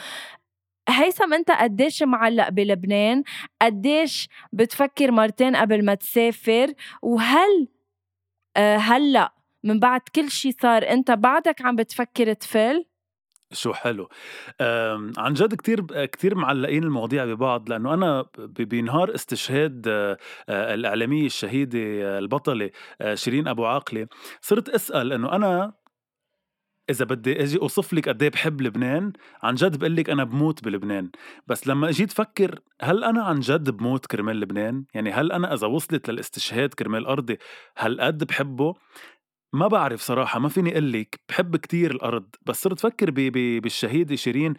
هيثم 0.88 1.35
أنت 1.35 1.50
قديش 1.50 2.02
معلق 2.02 2.49
بلبنان؟ 2.49 3.23
قديش 3.62 4.29
بتفكر 4.52 5.11
مرتين 5.11 5.56
قبل 5.56 5.85
ما 5.85 5.94
تسافر؟ 5.94 6.73
وهل 7.02 7.69
آه 8.56 8.76
هلأ 8.76 9.35
من 9.64 9.81
بعد 9.81 10.00
كل 10.14 10.31
شيء 10.31 10.52
صار 10.62 10.91
أنت 10.91 11.11
بعدك 11.11 11.62
عم 11.62 11.76
بتفكر 11.76 12.32
تفل؟ 12.32 12.85
شو 13.52 13.73
حلو. 13.73 14.08
عن 15.19 15.35
جد 15.35 15.55
كتير 15.55 16.06
كتير 16.06 16.35
معلقين 16.35 16.85
المواضيع 16.85 17.25
ببعض 17.25 17.69
لأنه 17.69 17.94
أنا 17.94 18.26
بنهار 18.38 19.14
استشهاد 19.14 19.88
آه، 19.88 20.19
آه، 20.49 20.75
الإعلامية 20.75 21.26
الشهيدة 21.26 21.78
آه، 21.78 22.19
البطلة 22.19 22.71
شيرين 23.14 23.49
أبو 23.49 23.66
عاقلة 23.66 24.07
صرت 24.40 24.69
أسأل 24.69 25.12
إنه 25.12 25.33
أنا 25.33 25.73
إذا 26.91 27.05
بدي 27.05 27.43
أجي 27.43 27.59
أوصف 27.59 27.93
لك 27.93 28.09
قد 28.09 28.23
إيه 28.23 28.31
بحب 28.31 28.61
لبنان 28.61 29.12
عن 29.43 29.55
جد 29.55 29.79
بقول 29.79 29.97
لك 29.97 30.11
أنا 30.11 30.25
بموت 30.25 30.64
بلبنان. 30.64 31.11
بس 31.47 31.69
لما 31.69 31.91
جيت 31.91 32.12
فكر 32.12 32.61
هل 32.83 33.05
أنا 33.05 33.23
عن 33.23 33.41
جد 33.41 33.71
بموت 33.71 34.07
كرمال 34.07 34.41
لبنان؟ 34.41 34.85
يعني 34.95 35.12
هل 35.12 35.33
أنا 35.33 35.55
إذا 35.55 35.67
وصلت 35.67 36.11
للاستشهاد 36.11 36.75
كرمال 36.75 37.07
أرضي 37.07 37.38
هل 37.76 38.00
قد 38.00 38.25
بحبه؟ 38.25 38.75
ما 39.53 39.69
بعرف 39.69 40.00
صراحة 40.00 40.38
ما 40.38 40.49
فيني 40.49 40.73
أقول 40.73 40.93
لك. 40.93 41.21
بحب 41.29 41.57
كتير 41.57 41.91
الأرض 41.91 42.26
بس 42.47 42.62
صرت 42.62 42.81
فكر 42.81 43.11
بالشهيدة 43.61 44.17
شيرين. 44.17 44.55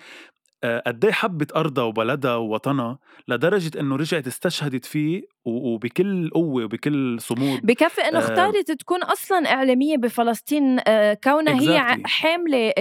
قد 0.87 1.05
إيه 1.05 1.11
حبت 1.11 1.55
أرضها 1.55 1.83
وبلدها 1.83 2.35
ووطنها 2.35 2.99
لدرجة 3.27 3.79
إنه 3.79 3.95
رجعت 3.95 4.27
استشهدت 4.27 4.85
فيه 4.85 5.23
وبكل 5.45 6.29
قوة 6.29 6.63
وبكل 6.63 7.17
صمود 7.21 7.59
بكفي 7.63 8.01
إنه 8.01 8.17
آه 8.17 8.21
اختارت 8.21 8.71
تكون 8.71 9.03
أصلا 9.03 9.51
إعلامية 9.51 9.97
بفلسطين 9.97 10.79
آه 10.87 11.13
كونها 11.13 11.59
exactly. 11.59 11.69
هي 11.69 12.01
حامله 12.05 12.73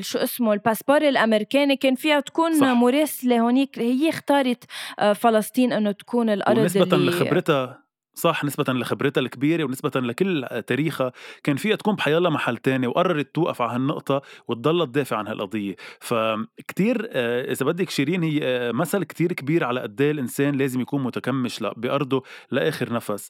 شو 0.00 0.18
اسمه 0.18 0.52
الباسبور 0.52 1.08
الأمريكاني 1.08 1.76
كان 1.76 1.94
فيها 1.94 2.20
تكون 2.20 2.54
صح. 2.54 2.66
مراسله 2.66 3.40
هونيك 3.40 3.78
هي 3.78 4.08
اختارت 4.08 4.64
آه 4.98 5.12
فلسطين 5.12 5.72
إنه 5.72 5.92
تكون 5.92 6.30
الأرض 6.30 6.58
ونسبة 6.58 6.96
اللي 6.96 7.10
لخبرتها 7.10 7.89
صح 8.14 8.44
نسبة 8.44 8.72
لخبرتها 8.72 9.20
الكبيرة 9.20 9.64
ونسبة 9.64 10.00
لكل 10.00 10.46
تاريخها 10.66 11.12
كان 11.44 11.56
فيها 11.56 11.76
تكون 11.76 11.94
بحيالله 11.94 12.30
محل 12.30 12.56
تاني 12.56 12.86
وقررت 12.86 13.34
توقف 13.34 13.62
على 13.62 13.72
هالنقطة 13.72 14.22
وتضلها 14.48 14.86
تدافع 14.86 15.16
عن 15.16 15.26
هالقضية. 15.26 15.76
فكتير 16.00 17.08
آه، 17.10 17.52
إذا 17.52 17.66
بدك 17.66 17.90
شيرين 17.90 18.22
هي 18.22 18.40
آه، 18.42 18.72
مثل 18.72 19.04
كتير 19.04 19.32
كبير 19.32 19.64
على 19.64 19.80
قد 19.80 20.00
إيه 20.00 20.10
الإنسان 20.10 20.54
لازم 20.54 20.80
يكون 20.80 21.02
متكمش 21.02 21.64
بأرضه 21.76 22.22
لآخر 22.50 22.92
نفس. 22.92 23.28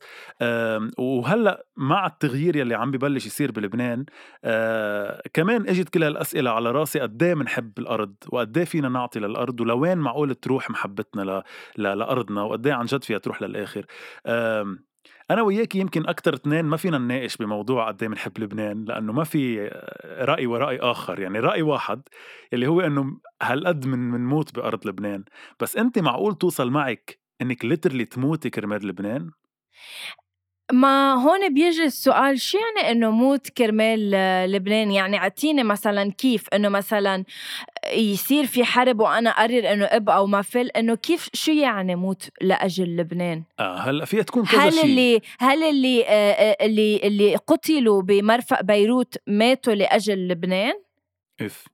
وهلأ 0.99 1.66
مع 1.76 2.06
التغيير 2.06 2.56
يلي 2.56 2.75
عم 2.75 2.90
ببلش 2.90 3.26
يصير 3.26 3.50
بلبنان 3.50 4.04
آه، 4.44 5.22
كمان 5.34 5.68
إجت 5.68 5.88
كل 5.88 6.04
هالأسئلة 6.04 6.50
على 6.50 6.70
رأسي 6.70 7.00
قد 7.00 7.22
إيه 7.22 7.34
بنحب 7.34 7.78
الأرض 7.78 8.14
وقد 8.28 8.58
إيه 8.58 8.64
فينا 8.64 8.88
نعطي 8.88 9.20
للأرض 9.20 9.60
ولوين 9.60 9.99
معقول 9.99 10.34
تروح 10.34 10.70
محبتنا 10.70 11.42
لأرضنا 11.76 12.42
وقد 12.42 12.66
إيه 12.66 12.75
عن 12.75 12.84
جد 12.84 13.04
فيها 13.04 13.18
تروح 13.18 13.42
للآخر. 13.42 13.87
أنا 15.30 15.42
وياك 15.42 15.75
يمكن 15.75 16.08
أكثر 16.08 16.34
اثنين 16.34 16.64
ما 16.64 16.76
فينا 16.76 16.99
نناقش 16.99 17.37
بموضوع 17.37 17.88
قد 17.88 18.02
إيه 18.02 18.08
بنحب 18.08 18.38
لبنان 18.38 18.84
لأنه 18.84 19.12
ما 19.12 19.25
في 19.25 19.68
رأي 20.04 20.46
ورأي 20.46 20.78
آخر. 20.78 21.20
يعني 21.20 21.40
رأي 21.40 21.62
واحد 21.62 22.02
اللي 22.52 22.66
هو 22.66 22.80
إنه 22.80 23.20
هالقد 23.42 23.87
من 23.87 23.99
منموت 23.99 24.54
بأرض 24.54 24.87
لبنان. 24.87 25.25
بس 25.60 25.76
أنت 25.76 25.99
معقول 25.99 26.34
توصل 26.34 26.70
معك 26.70 27.20
إنك 27.42 27.64
ليترلي 27.64 28.04
تموتي 28.04 28.50
كرمال 28.50 28.87
لبنان؟ 28.87 29.30
ما 30.72 31.14
هون 31.14 31.54
بيجي 31.54 31.84
السؤال 31.84 32.40
شو 32.40 32.58
يعني 32.58 32.90
إنه 32.90 33.10
موت 33.10 33.48
كرمال 33.48 34.10
لبنان؟ 34.52 34.90
يعني 34.90 35.16
أعطيني 35.16 35.62
مثلا 35.62 36.12
كيف 36.12 36.48
إنه 36.54 36.68
مثلا 36.68 37.24
يصير 37.92 38.46
في 38.46 38.64
حرب 38.64 39.00
وأنا 39.00 39.30
أقرر 39.30 39.72
إنه 39.72 39.84
أبقى 39.84 40.16
أو 40.16 40.26
ما 40.26 40.42
فل 40.42 40.68
إنه 40.68 40.94
كيف 40.94 41.28
شو 41.34 41.52
يعني 41.52 41.96
موت 41.96 42.28
لأجل 42.40 42.96
لبنان؟ 42.96 43.42
آه 43.60 43.76
هلأ 43.78 44.04
فيها 44.04 44.22
تكون 44.22 44.44
كذا 44.46 44.60
هل 44.60 44.72
شيء. 44.72 44.84
اللي 44.84 45.20
هل 45.38 45.62
اللي 45.62 46.04
آه، 46.06 46.32
آه، 46.32 46.56
اللي 46.66 47.00
اللي 47.04 47.36
قتلوا 47.36 48.02
بمرفأ 48.02 48.62
بيروت 48.62 49.14
ماتوا 49.26 49.74
لأجل 49.74 50.28
لبنان؟ 50.28 50.74
إف. 51.40 51.66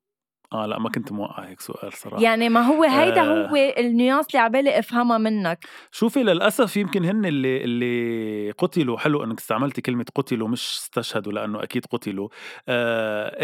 آه 0.52 0.66
لا 0.66 0.78
ما 0.78 0.90
كنت 0.90 1.12
موقع 1.12 1.44
هيك 1.48 1.60
سؤال 1.60 1.92
صراحة. 1.92 2.22
يعني 2.22 2.48
ما 2.48 2.60
هو 2.60 2.84
هيدا 2.84 3.20
آه. 3.20 3.48
هو 3.48 3.56
النياس 3.78 4.26
اللي 4.26 4.38
عبالي 4.38 4.78
أفهمها 4.78 5.18
منك. 5.18 5.64
شوفي 5.92 6.22
للأسف 6.22 6.76
يمكن 6.76 7.04
هن 7.04 7.24
اللي 7.26 7.64
اللي 7.64 8.50
قتلوا 8.50 8.98
حلو 8.98 9.24
إنك 9.24 9.38
استعملتي 9.38 9.80
كلمة 9.80 10.04
قتلوا 10.14 10.48
مش 10.48 10.62
استشهدوا 10.82 11.32
لأنه 11.32 11.62
أكيد 11.62 11.86
قتلوا. 11.86 12.28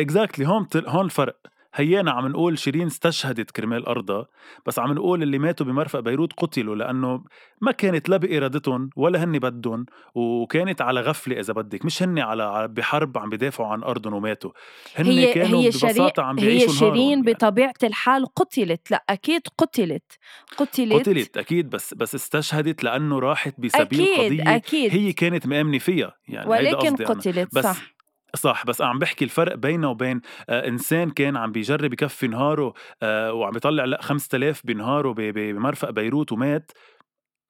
exactly 0.01 0.47
هون 0.47 0.67
هون 0.87 1.05
الفرق 1.05 1.37
هيانا 1.75 2.11
عم 2.11 2.27
نقول 2.27 2.59
شيرين 2.59 2.87
استشهدت 2.87 3.51
كرمال 3.51 3.87
أرضها 3.87 4.27
بس 4.67 4.79
عم 4.79 4.93
نقول 4.93 5.23
اللي 5.23 5.39
ماتوا 5.39 5.67
بمرفأ 5.67 6.01
بيروت 6.01 6.33
قتلوا 6.33 6.77
لأنه 6.77 7.25
ما 7.61 7.73
كانت 7.73 8.09
لا 8.09 8.17
بإرادتهم 8.17 8.91
ولا 8.97 9.25
هن 9.25 9.39
بدهم 9.39 9.87
وكانت 10.15 10.83
على 10.83 11.01
غفلة 11.01 11.41
إذا 11.41 11.53
بدك 11.53 11.85
مش 11.85 12.03
هن 12.03 12.19
على 12.19 12.69
بحرب 12.69 13.19
عم 13.19 13.31
بدافعوا 13.31 13.69
عن 13.69 13.83
أرضهم 13.83 14.15
وماتوا. 14.15 14.51
هن 14.97 15.07
هي 15.07 15.33
كانوا 15.33 15.63
هي 15.63 15.69
ببساطة 15.69 16.23
عم 16.23 16.37
بيعيشوا 16.37 16.69
هي 16.69 16.73
شيرين 16.73 17.19
يعني. 17.19 17.33
بطبيعة 17.33 17.75
الحال 17.83 18.27
قتلت 18.35 18.91
لا 18.91 19.05
أكيد 19.11 19.43
قتلت. 19.59 20.19
قتلت. 20.57 20.93
قتلت 20.93 21.37
أكيد 21.37 21.71
بس 21.71 21.95
بس 21.95 22.15
استشهدت 22.15 22.85
لأنه 22.85 23.19
راحت 23.19 23.61
بسبيل 23.61 24.03
أكيد 24.03 24.41
قضية 24.41 24.57
أكيد. 24.57 24.93
هي 24.93 25.13
كانت 25.13 25.47
مآمنة 25.47 25.79
فيها 25.79 26.15
يعني 26.29 26.51
ولكن 26.51 26.97
قتلت 26.97 27.55
بس 27.55 27.65
صح. 27.65 27.93
صح 28.37 28.67
بس 28.67 28.83
عم 28.83 28.99
بحكي 28.99 29.25
الفرق 29.25 29.55
بينه 29.55 29.91
وبين 29.91 30.21
آه 30.49 30.69
إنسان 30.69 31.11
كان 31.11 31.37
عم 31.37 31.53
بيجرب 31.53 31.93
يكفي 31.93 32.29
نهاره 32.29 32.75
آه 33.03 33.33
وعم 33.33 33.51
بيطلع 33.53 33.85
لأ 33.85 34.03
5000 34.03 34.67
بنهاره 34.67 35.13
بمرفأ 35.17 35.91
بيروت 35.91 36.33
ومات 36.33 36.73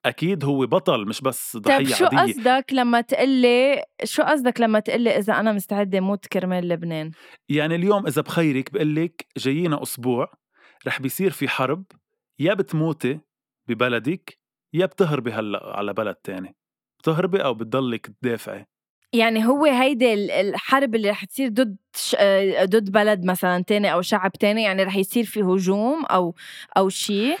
أكيد 0.05 0.45
هو 0.45 0.65
بطل 0.65 1.05
مش 1.07 1.21
بس 1.21 1.57
ضحية 1.57 1.77
طيب 1.77 1.87
شو 1.87 2.05
عادية. 2.05 2.33
قصدك 2.33 2.65
لما 2.71 3.01
تقلي 3.01 3.83
شو 4.03 4.23
قصدك 4.23 4.61
لما 4.61 4.79
تقلي 4.79 5.17
إذا 5.17 5.39
أنا 5.39 5.51
مستعدة 5.51 5.99
موت 5.99 6.27
كرمال 6.27 6.67
لبنان؟ 6.69 7.11
يعني 7.49 7.75
اليوم 7.75 8.07
إذا 8.07 8.21
بخيرك 8.21 8.73
بقول 8.73 8.95
لك 8.95 9.25
جايينا 9.37 9.83
أسبوع 9.83 10.31
رح 10.87 11.01
بيصير 11.01 11.31
في 11.31 11.47
حرب 11.47 11.83
يا 12.39 12.53
بتموتي 12.53 13.19
ببلدك 13.67 14.39
يا 14.73 14.85
بتهربي 14.85 15.31
هلأ 15.31 15.77
على 15.77 15.93
بلد 15.93 16.15
تاني 16.15 16.55
بتهربي 16.99 17.43
أو 17.43 17.53
بتضلك 17.53 18.07
تدافعي 18.21 18.65
يعني 19.13 19.47
هو 19.47 19.65
هيدي 19.65 20.13
الحرب 20.41 20.95
اللي 20.95 21.09
رح 21.09 21.25
تصير 21.25 21.49
ضد 21.49 21.77
آه، 22.17 22.65
ضد 22.65 22.91
بلد 22.91 23.25
مثلا 23.25 23.63
تاني 23.63 23.93
أو 23.93 24.01
شعب 24.01 24.31
تاني 24.31 24.63
يعني 24.63 24.83
رح 24.83 24.95
يصير 24.95 25.23
في 25.23 25.41
هجوم 25.41 26.05
أو 26.05 26.35
أو 26.77 26.89
شيء 26.89 27.37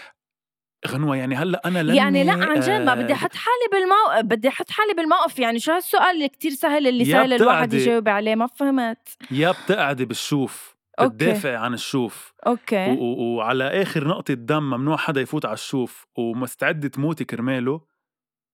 غنوة 0.87 1.15
يعني 1.15 1.35
هلأ 1.35 1.61
أنا 1.65 1.83
لاني 1.83 1.97
يعني 1.97 2.23
لأ 2.23 2.33
عن 2.33 2.59
جد 2.59 2.69
ما 2.69 2.95
بدي 2.95 3.13
أحط 3.13 3.35
حالي 3.35 3.67
بالموقف 3.71 4.25
بدي 4.25 4.47
أحط 4.47 4.69
حالي 4.69 4.93
بالموقف 4.93 5.39
يعني 5.39 5.59
شو 5.59 5.71
هالسؤال 5.71 6.15
اللي 6.15 6.29
كتير 6.29 6.51
سهل 6.51 6.87
اللي 6.87 7.05
سهل 7.05 7.33
الواحد 7.33 7.73
يجاوب 7.73 8.09
عليه 8.09 8.35
ما 8.35 8.47
فهمت. 8.47 9.09
يا 9.31 9.51
بتقعدي 9.51 10.05
بالشوف 10.05 10.75
بتدافعي 11.01 11.55
عن 11.55 11.73
الشوف. 11.73 12.33
okay. 12.47 12.97
وعلى 12.99 13.81
آخر 13.81 14.07
نقطة 14.07 14.33
دم 14.33 14.63
ممنوع 14.63 14.97
حدا 14.97 15.21
يفوت 15.21 15.45
على 15.45 15.53
الشوف 15.53 16.05
ومستعدة 16.17 16.87
تموتي 16.87 17.25
كرماله. 17.25 17.92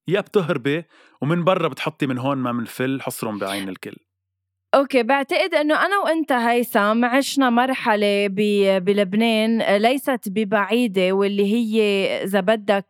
يا 0.09 0.21
بتهربي 0.21 0.83
ومن 1.21 1.43
برا 1.43 1.67
بتحطي 1.67 2.07
من 2.07 2.17
هون 2.17 2.37
ما 2.37 2.51
منفل 2.51 3.01
حصرهم 3.01 3.39
بعين 3.39 3.69
الكل. 3.69 3.95
okay 4.75 5.03
بعتقد 5.03 5.53
إنه 5.53 5.85
أنا 5.85 5.97
وأنت 5.99 6.31
هيثم 6.31 7.05
عشنا 7.05 7.49
مرحلة 7.49 8.27
بلبنان 8.79 9.77
ليست 9.77 10.29
ببعيدة 10.29 11.11
واللي 11.11 11.53
هي 11.53 11.83
إذا 12.23 12.39
بدك 12.39 12.85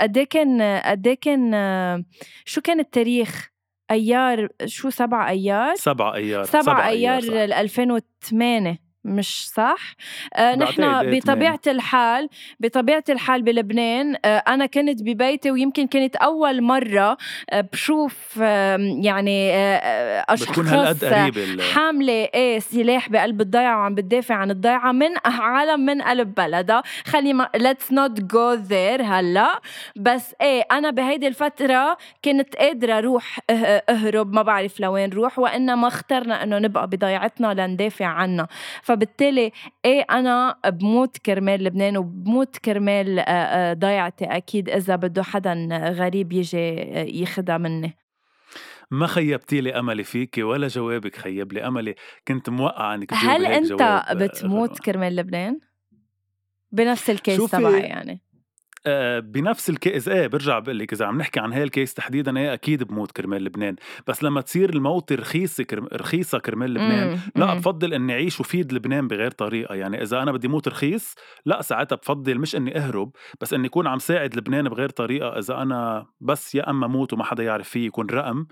قد 0.00 0.16
إيه 0.18 0.24
كان 0.30 0.80
قد 0.84 1.06
إيه 1.06 1.14
كان 1.20 2.04
شو 2.44 2.60
كان 2.60 2.80
التاريخ؟ 2.80 3.50
أيار 3.90 4.48
شو 4.64 4.90
سبع 4.90 5.28
أيار؟ 5.28 5.74
سبع 5.74 6.14
أيار 6.14 6.44
سبع, 6.44 6.62
سبع 6.62 6.88
أيار, 6.88 7.22
أيار 7.22 7.60
2008 7.60 8.89
مش 9.04 9.48
صح؟ 9.48 9.94
آه 10.34 10.54
نحن 10.56 11.10
بطبيعة 11.10 11.60
الحال 11.66 12.28
بطبيعة 12.60 13.04
الحال 13.08 13.42
بلبنان 13.42 14.16
آه 14.24 14.28
أنا 14.48 14.66
كنت 14.66 15.02
ببيتي 15.02 15.50
ويمكن 15.50 15.86
كانت 15.86 16.16
أول 16.16 16.62
مرة 16.62 17.16
آه 17.50 17.60
بشوف 17.72 18.38
آه 18.42 18.76
يعني 19.02 19.52
آه 19.52 20.24
أشخاص 20.28 21.04
حاملة 21.74 22.12
إيه 22.34 22.58
سلاح 22.58 23.08
بقلب 23.08 23.40
الضيعة 23.40 23.76
وعم 23.78 23.94
بتدافع 23.94 24.34
عن 24.34 24.50
الضيعة 24.50 24.92
من 24.92 25.10
عالم 25.40 25.80
من 25.80 26.02
قلب 26.02 26.34
بلدها. 26.34 26.82
خلي 27.06 27.32
ما 27.32 27.48
let's 27.56 27.92
not 27.92 28.20
go 28.20 28.68
there 28.70 29.00
هلا. 29.02 29.60
بس 29.96 30.34
إيه 30.40 30.62
أنا 30.72 30.90
بهيدي 30.90 31.26
الفترة 31.28 31.96
كنت 32.24 32.56
قادرة 32.56 32.98
أروح 32.98 33.38
أهرب 33.90 34.32
ما 34.32 34.42
بعرف 34.42 34.80
لوين 34.80 35.10
روح 35.12 35.38
وإنما 35.38 35.88
اخترنا 35.88 36.42
إنه 36.42 36.58
نبقى 36.58 36.86
بضيعتنا 36.86 37.54
لندافع 37.54 38.06
عنها. 38.06 38.48
فبالتالي 38.90 39.52
إيه 39.84 40.06
أنا 40.10 40.56
بموت 40.66 41.18
كرمال 41.18 41.64
لبنان 41.64 41.96
وبموت 41.96 42.56
كرمال 42.56 43.24
ضيعتي. 43.78 44.24
أكيد 44.24 44.68
إذا 44.68 44.96
بده 44.96 45.22
حدا 45.22 45.68
غريب 45.72 46.32
يجي 46.32 46.58
ياخدها 47.20 47.58
مني. 47.58 47.96
ما 48.90 49.06
خيبتي 49.06 49.60
لي 49.60 49.78
املي 49.78 50.04
فيك 50.04 50.38
ولا 50.38 50.68
جوابك 50.68 51.16
خيب 51.16 51.52
لي 51.52 51.66
املي 51.66 51.94
كنت 52.28 52.50
موقعة 52.50 52.94
إنك 52.94 53.14
هل 53.14 53.46
أنت 53.46 54.04
بتموت 54.12 54.78
كرمال 54.78 55.16
لبنان؟ 55.16 55.60
بنفس 56.72 57.10
ال 57.10 57.18
case 57.18 57.50
تبعي 57.50 57.80
يعني. 57.80 58.12
آه، 58.12 58.29
بنفس 59.20 59.70
ال 59.70 59.78
case 59.78 60.08
إيه 60.08 60.26
برجع 60.26 60.58
بقول 60.58 60.78
لك 60.78 60.92
إذا 60.92 61.06
عم 61.06 61.18
نحكي 61.18 61.40
عن 61.40 61.52
هاي 61.52 61.62
ال 61.62 61.68
case 61.68 61.94
تحديدا 61.94 62.38
إيه 62.38 62.54
أكيد 62.54 62.82
بموت 62.84 63.12
كرمال 63.12 63.44
لبنان 63.44 63.76
بس 64.06 64.24
لما 64.24 64.40
تصير 64.40 64.70
الموت 64.70 65.12
رخيصه 65.12 65.64
كرم... 65.64 65.88
رخيصة 65.92 66.38
كرمال 66.38 66.70
لبنان 66.74 67.08
مم. 67.10 67.18
لا 67.36 67.46
مم. 67.54 67.60
بفضل 67.60 67.94
إني 67.94 68.12
أعيش 68.12 68.40
وفيد 68.40 68.72
لبنان 68.72 69.08
بغير 69.08 69.30
طريقة 69.30 69.74
يعني 69.74 70.02
إذا 70.02 70.22
أنا 70.22 70.32
بدي 70.32 70.48
موت 70.48 70.68
رخيص 70.68 71.14
لا 71.46 71.62
ساعتها 71.62 71.96
بفضل 71.96 72.38
مش 72.38 72.56
إني 72.56 72.76
أهرب 72.78 73.12
بس 73.40 73.54
إني 73.54 73.66
اكون 73.66 73.86
عم 73.86 73.98
ساعد 73.98 74.36
لبنان 74.36 74.68
بغير 74.68 74.88
طريقة 74.88 75.38
إذا 75.38 75.62
أنا 75.62 76.06
بس 76.20 76.54
يا 76.54 76.70
أما 76.70 76.86
موت 76.86 77.12
وما 77.12 77.24
حدا 77.24 77.42
يعرف 77.42 77.68
فيه 77.68 77.86
يكون 77.86 78.06
رقم 78.10 78.46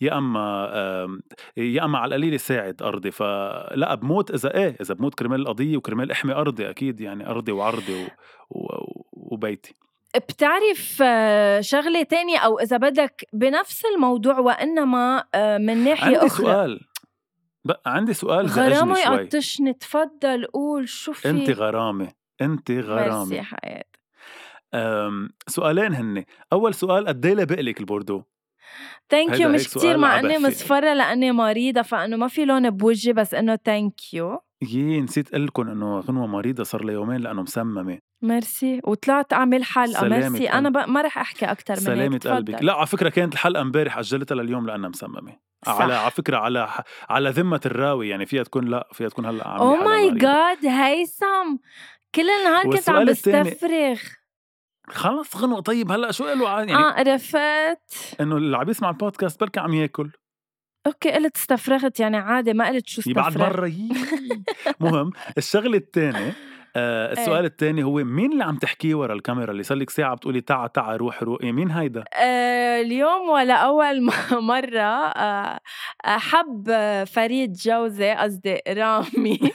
يا 0.00 0.18
أما 0.18 1.18
يا 1.56 1.84
أما 1.84 1.98
على 1.98 2.14
القليل 2.14 2.40
ساعد 2.40 2.82
أرضي 2.82 3.10
فلا 3.10 3.94
بموت 3.94 4.30
إذا 4.30 4.54
إيه 4.54 4.76
إذا 4.80 4.94
بموت 4.94 5.14
كرمال 5.14 5.40
القضية 5.40 5.76
وكرمال 5.76 6.10
إحمي 6.10 6.32
أرضي 6.32 6.70
أكيد 6.70 7.00
يعني 7.00 7.30
أرضي 7.30 7.52
وعرضي 7.52 8.04
و... 8.04 8.08
و... 8.50 9.03
وبيتي. 9.34 9.74
بتعرف 10.16 10.98
آه، 11.02 11.60
شغلة 11.60 12.02
تانية 12.02 12.38
أو 12.38 12.58
إذا 12.58 12.76
بدك 12.76 13.24
بنفس 13.32 13.82
الموضوع 13.94 14.38
وإنما 14.38 15.24
آه، 15.34 15.58
من 15.58 15.84
ناحية 15.84 16.06
عندي 16.06 16.26
أخرى؟ 16.26 16.46
سؤال. 16.46 16.80
عندي 17.86 18.12
سؤال 18.12 18.46
غرامة 18.46 18.98
يقطشني 18.98 19.72
تفضل 19.72 20.44
قول 20.44 20.88
شو 20.88 21.12
في؟ 21.12 21.30
انت 21.30 21.50
غرامة 21.50 22.12
انت 22.40 22.70
غرامة. 22.70 23.24
ميرسي 23.24 23.42
حياتي 23.42 23.98
سؤالين 25.46 25.94
هن 25.94 26.24
أول 26.52 26.74
سؤال 26.74 27.06
قد 27.06 27.26
إيه 27.26 27.44
بقلك 27.44 27.80
ال 27.80 27.84
bordeaux؟ 27.84 28.22
thank 29.10 29.40
you 29.40 29.48
مش 29.48 29.68
كتير 29.68 29.96
مع 29.96 30.20
إني 30.20 30.38
مصفرة 30.38 30.94
لأني 30.94 31.32
مريضة 31.32 31.82
فإنه 31.82 32.16
ما 32.16 32.28
في 32.28 32.44
لون 32.44 32.70
بوجهي 32.70 33.12
بس 33.12 33.34
إنه 33.34 33.56
thank 33.56 34.14
you 34.14 34.40
يي 34.64 35.00
نسيت 35.00 35.28
أقول 35.28 35.46
لكم 35.46 35.68
إنه 35.68 36.00
غنوة 36.00 36.26
مريضة 36.26 36.64
صار 36.64 36.84
لها 36.84 36.94
يومين 36.94 37.20
لأنه 37.20 37.42
مسممة. 37.42 37.98
ميرسي. 38.22 38.80
وطلعت 38.84 39.32
أعمل 39.32 39.64
حلقة. 39.64 40.08
ميرسي. 40.08 40.46
أنا 40.46 40.70
ب... 40.70 40.88
ما 40.88 41.02
رح 41.02 41.18
أحكي 41.18 41.46
أكثر 41.46 41.74
من 41.74 41.80
سلامة 41.80 42.20
قلبك. 42.24 42.62
لا 42.62 42.72
على 42.72 42.86
فكرة 42.86 43.08
كانت 43.08 43.32
الحلقة 43.32 43.60
امبارح 43.60 43.98
أجلتها 43.98 44.34
لليوم 44.34 44.66
لأنها 44.66 44.88
مسممة. 44.88 45.36
صح. 45.66 45.80
على 45.80 45.94
على 45.94 46.10
فكرة 46.10 46.36
على 46.36 46.68
على 47.08 47.30
ذمة 47.30 47.60
الراوي. 47.66 48.08
يعني 48.08 48.26
فيها 48.26 48.42
تكون 48.42 48.64
لا 48.64 48.88
فيها 48.92 49.08
تكون 49.08 49.26
هلأ 49.26 49.48
عم 49.48 49.58
oh 49.58 49.76
my 49.76 50.10
God 50.10 50.66
هيثم. 50.66 51.56
كل 52.14 52.30
النهار 52.30 52.62
كنت 52.62 52.88
عم 52.88 53.04
بستفرغ. 53.04 53.98
خلص 54.88 55.36
غنوة. 55.36 55.60
طيب 55.60 55.92
هلأ 55.92 56.12
شو 56.12 56.24
قالوا؟ 56.24 56.48
يعني 56.48 56.74
آه 56.74 56.92
عرفت. 56.92 58.20
إنه 58.20 58.36
اللي 58.36 58.56
عم 58.56 58.70
يسمع 58.70 58.90
البودكاست 58.90 59.40
بركي 59.40 59.60
عم 59.60 59.74
ياكل. 59.74 60.10
okay 60.86 61.10
قلت 61.12 61.36
استفرغت 61.36 62.00
يعني 62.00 62.16
عادي 62.16 62.52
ما 62.54 62.68
قلت 62.68 62.88
شو 62.88 63.00
استفرغ 63.00 63.22
بعد 63.22 63.38
مرة 63.38 63.72
مهم. 64.80 65.10
الشغلة 65.38 65.76
الثانية 65.76 66.34
آه 66.76 67.12
السؤال 67.12 67.38
إيه. 67.38 67.46
الثاني 67.46 67.84
هو 67.84 67.92
مين 68.04 68.32
اللي 68.32 68.44
عم 68.44 68.56
تحكيه 68.56 68.94
ورا 68.94 69.14
الكاميرا؟ 69.14 69.50
اللي 69.52 69.62
صار 69.62 69.78
لك 69.78 69.90
ساعة 69.90 70.14
بتقولي 70.14 70.40
تعا 70.40 70.66
تعا 70.66 70.96
روح 70.96 71.22
روح. 71.22 71.38
إيه 71.42 71.52
مين 71.52 71.70
هيدا؟ 71.70 72.04
آه، 72.14 72.80
اليوم 72.80 73.28
ولا 73.28 73.54
أول 73.54 74.06
م- 74.06 74.10
مرة 74.46 74.80
آه، 74.80 75.60
حب 76.04 76.70
فريد 77.06 77.52
جوزي 77.52 78.10
قصدي 78.12 78.58
رامي. 78.68 79.38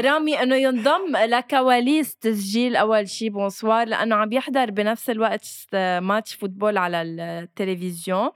رامي 0.00 0.42
أنه 0.42 0.56
ينضم 0.56 1.16
لكواليس 1.28 2.16
تسجيل 2.16 2.76
أول 2.76 3.08
شي. 3.08 3.28
bonsoir 3.30 3.86
لأنه 3.88 4.16
عم 4.16 4.32
يحضر 4.32 4.70
بنفس 4.70 5.10
الوقت 5.10 5.44
match 6.00 6.34
football 6.34 6.78
على 6.78 7.02
التلفزيون. 7.02 8.30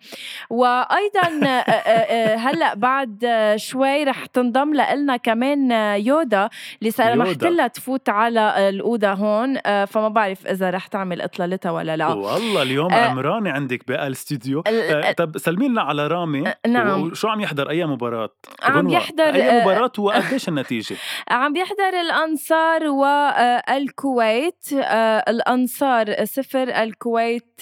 وأيضا 0.51 1.21
آه، 1.45 1.47
آه، 1.47 1.71
آه، 1.73 2.37
هلأ 2.37 2.75
بعد 2.75 3.27
شوي 3.57 4.05
رح 4.05 4.27
تنضم 4.27 4.75
لنا 4.75 5.17
كمان 5.17 5.71
يودا. 6.07 6.49
اللي 6.81 6.91
سمحت. 6.91 7.45
لها 7.45 7.67
تفوت 7.67 8.09
على 8.09 8.69
الأوضة 8.69 9.13
هون. 9.13 9.59
فما 9.87 10.09
بعرف 10.09 10.47
إذا 10.47 10.71
رح 10.71 10.87
تعمل 10.87 11.21
إطلالتها 11.21 11.71
ولا 11.71 11.97
لا. 11.97 12.07
والله 12.09 12.63
اليوم 12.63 12.93
آه. 12.93 13.05
عمراني 13.05 13.51
عندك 13.51 13.89
بالاستوديو 13.89 14.63
ال- 14.67 15.05
آه 15.05 15.13
طب 15.13 15.39
سلمي 15.39 15.69
لنا 15.69 15.83
على 15.83 16.07
رامي. 16.07 16.45
نعم. 16.67 17.03
وشو 17.03 17.29
عم 17.29 17.41
يحضر؟ 17.41 17.71
أي 17.71 17.87
مباراة؟ 17.87 18.29
عم 18.63 18.89
يحضر، 18.89 19.25
أي 19.35 19.61
مباراة 19.61 19.93
وقديش 19.99 20.49
النتيجة؟ 20.49 20.97
عم 21.45 21.53
بيحضر 21.53 22.01
الأنصار 22.01 22.89
والكويت 22.89 24.73
آه، 24.73 25.25
الأنصار 25.29 26.25
صفر 26.25 26.83
الكويت 26.83 27.61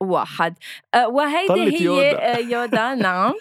واحد. 0.00 0.54
آه، 0.94 1.08
وهيدي 1.08 1.80
هي 1.80 1.84
يودا. 2.52 2.92
آه، 2.92 2.94
نعم. 3.08 3.32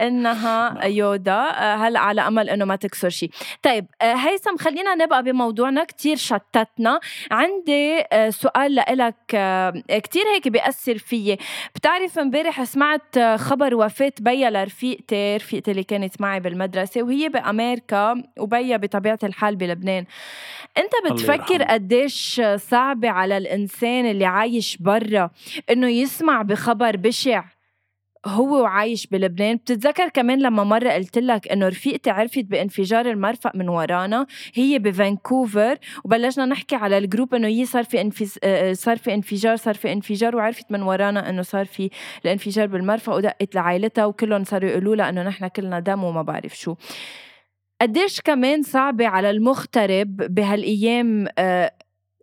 إنها 0.00 0.74
نعم. 0.74 0.90
يودا. 0.92 1.32
آه، 1.32 1.74
هلا 1.76 2.00
على 2.00 2.20
أمل 2.20 2.50
إنه 2.50 2.64
ما 2.64 2.76
تكسر 2.76 3.08
شيء 3.08 3.30
طيب 3.62 3.86
آه، 4.02 4.14
هيثم 4.14 4.56
خلينا 4.56 4.94
نبقى 4.94 5.22
بموضوعنا. 5.22 5.84
كتير 5.84 6.16
شتتنا. 6.16 7.00
عندي 7.30 8.02
آه، 8.12 8.30
سؤال 8.30 8.74
لإلك. 8.74 9.14
آه، 9.34 9.82
كتير 9.88 10.22
هيك 10.34 10.48
بيأثر 10.48 10.98
فيي. 10.98 11.38
بتعرف 11.74 12.18
امبارح 12.18 12.64
سمعت 12.64 13.16
آه، 13.18 13.36
خبر 13.36 13.74
وفاة 13.74 14.12
بيا 14.20 14.50
لرفيقتي 14.50 15.36
رفيقتي 15.36 15.70
اللي 15.70 15.82
كانت 15.84 16.20
معي 16.20 16.40
بالمدرسة 16.40 17.02
وهي 17.02 17.28
بأمريكا 17.28 18.22
وبيا 18.38 18.76
بطبيعة 18.76 19.18
الحال 19.24 19.56
بلبنان. 19.56 20.04
أنت 20.78 21.12
بتفكر. 21.12 21.62
قديش 21.62 22.42
صعبة 22.56 23.08
على 23.10 23.36
الإنسان 23.36 24.06
اللي 24.06 24.24
عايش 24.26 24.76
برا 24.76 25.30
إنه 25.70 25.93
يسمع 26.00 26.42
بخبر 26.42 26.96
بشع 26.96 27.44
هو 28.26 28.62
وعايش 28.62 29.06
بلبنان. 29.06 29.56
بتتذكر 29.56 30.08
كمان 30.08 30.38
لما 30.42 30.64
مرة 30.64 30.90
قلت 30.90 31.18
لك 31.18 31.48
إنه 31.48 31.68
رفيقتي 31.68 32.10
عرفت 32.10 32.44
بانفجار 32.44 33.06
المرفأ 33.10 33.50
من 33.54 33.68
ورانا؟ 33.68 34.26
هي 34.54 34.78
بفانكوفر. 34.78 35.78
وبلشنا 36.04 36.46
نحكي 36.46 36.76
على 36.76 36.98
ال 36.98 37.04
group 37.04 37.34
إنه 37.34 37.48
هي 37.48 37.64
صار 37.64 37.84
في 37.84 38.00
انفز... 38.00 38.38
آه، 38.44 38.72
صار 38.72 38.96
في 38.96 39.14
انفجار 39.14 39.56
صار 39.56 39.74
في 39.74 39.92
انفجار 39.92 40.36
وعرفت 40.36 40.72
من 40.72 40.82
ورانا 40.82 41.28
إنه 41.30 41.42
صار 41.42 41.64
في 41.64 41.90
الانفجار 42.24 42.66
بالمرفأ 42.66 43.14
ودقت 43.14 43.54
لعائلتها 43.54 44.06
وكلهم 44.06 44.44
صاروا 44.44 44.70
يقولوا 44.70 44.96
لها 44.96 45.08
إنه 45.08 45.22
نحن 45.22 45.48
كلنا 45.48 45.80
دم 45.80 46.04
وما 46.04 46.22
بعرف 46.22 46.56
شو. 46.56 46.74
قديش 47.80 48.20
كمان 48.20 48.62
صعبة 48.62 49.06
على 49.06 49.30
المغترب 49.30 50.16
بهالأيام 50.16 51.26
آه، 51.38 51.70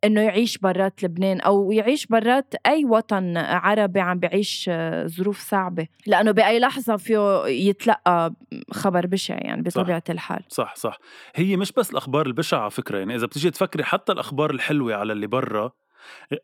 إنه 0.04 0.22
يعيش 0.22 0.58
برات 0.58 1.04
لبنان 1.04 1.42
أو 1.42 1.72
يعيش 1.72 2.06
برات 2.06 2.54
أي 2.66 2.86
وطن 2.86 3.38
عربي 3.38 4.00
عم 4.00 4.20
بيعيش 4.20 4.70
آه، 4.74 5.08
ظروف 5.08 5.40
صعبة. 5.40 5.88
لأنه 6.08 6.32
بأي 6.32 6.60
لحظة 6.60 6.98
فيه 6.98 7.46
يتلقى 7.46 8.34
خبر 8.72 9.06
بشع 9.06 9.36
يعني 9.38 9.62
بطبيعة 9.62 10.04
الحال. 10.10 10.44
صح 10.48 10.76
صح. 10.76 10.98
هي 11.36 11.58
مش 11.58 11.72
بس 11.72 11.92
الأخبار 11.92 12.26
البشعة 12.26 12.60
على 12.60 12.72
فكرة 12.72 12.98
يعني 12.98 13.16
إذا 13.16 13.26
بتيجي 13.26 13.52
تفكري 13.52 13.84
حتى 13.84 14.12
الأخبار 14.12 14.52
الحلوة 14.52 14.96
على 14.96 15.14
اللي 15.14 15.28
برا 15.28 15.72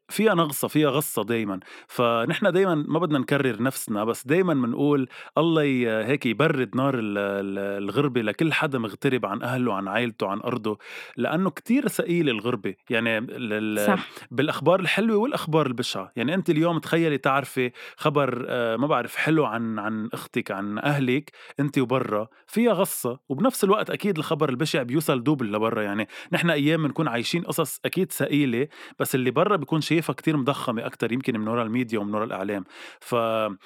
فيها 0.09 0.33
نغصة 0.33 0.67
فيها 0.67 0.89
غصة 0.89 1.23
دايما. 1.23 1.59
فنحن 1.87 2.51
دايما 2.51 2.75
ما 2.75 2.99
بدنا 2.99 3.19
نكرر 3.19 3.61
نفسنا 3.63 4.03
بس 4.03 4.27
دايما 4.27 4.53
بنقول 4.53 5.07
الله 5.37 5.61
هيك 6.05 6.25
يبرد 6.25 6.75
نار 6.75 6.95
ال- 6.99 7.17
ال- 7.17 7.83
الغربة 7.83 8.21
لكل 8.21 8.53
حدا 8.53 8.79
مغترب 8.79 9.25
عن 9.25 9.41
أهله 9.43 9.73
عن 9.73 9.87
عائلته 9.87 10.27
عن 10.27 10.39
أرضه 10.39 10.77
لأنه 11.17 11.49
كتير 11.49 11.87
ثقيل 11.87 12.29
الغربة. 12.29 12.75
يعني 12.89 13.17
ال- 13.17 13.53
ال- 13.79 13.87
صح. 13.87 14.07
بالأخبار 14.31 14.79
الحلوة 14.79 15.17
والأخبار 15.17 15.67
البشعة. 15.67 16.11
يعني 16.15 16.33
أنت 16.33 16.49
اليوم 16.49 16.79
تخيلي 16.79 17.17
تعرفي 17.17 17.71
خبر 17.97 18.45
آه، 18.49 18.75
ما 18.77 18.87
بعرف 18.87 19.15
حلو 19.15 19.45
عن 19.45 19.79
عن 19.79 20.09
أختك 20.13 20.51
عن 20.51 20.77
أهلك 20.79 21.31
أنت 21.59 21.77
وبرا. 21.79 22.27
فيها 22.47 22.73
غصة 22.73 23.19
وبنفس 23.29 23.63
الوقت 23.63 23.89
أكيد 23.89 24.17
الخبر 24.17 24.49
البشع 24.49 24.83
بيوصل 24.83 25.23
دوبل 25.23 25.51
لبرا. 25.51 25.81
يعني 25.81 26.07
نحن 26.31 26.49
أيام 26.49 26.83
بنكون 26.83 27.07
عايشين 27.07 27.43
قصص 27.43 27.79
أكيد 27.85 28.11
ثقيلة 28.11 28.67
بس 28.99 29.15
اللي 29.15 29.31
برا 29.31 29.46
بيكون 29.55 29.81
شايفها 29.81 30.13
كتير 30.13 30.37
مضخمة 30.37 30.85
أكتر 30.85 31.11
يمكن 31.11 31.39
من 31.39 31.47
وراء 31.47 31.65
الميديا 31.65 31.99
ومن 31.99 32.13
وراء 32.13 32.25
الإعلام. 32.25 32.63
ف 32.99 33.15
آه، 33.15 33.57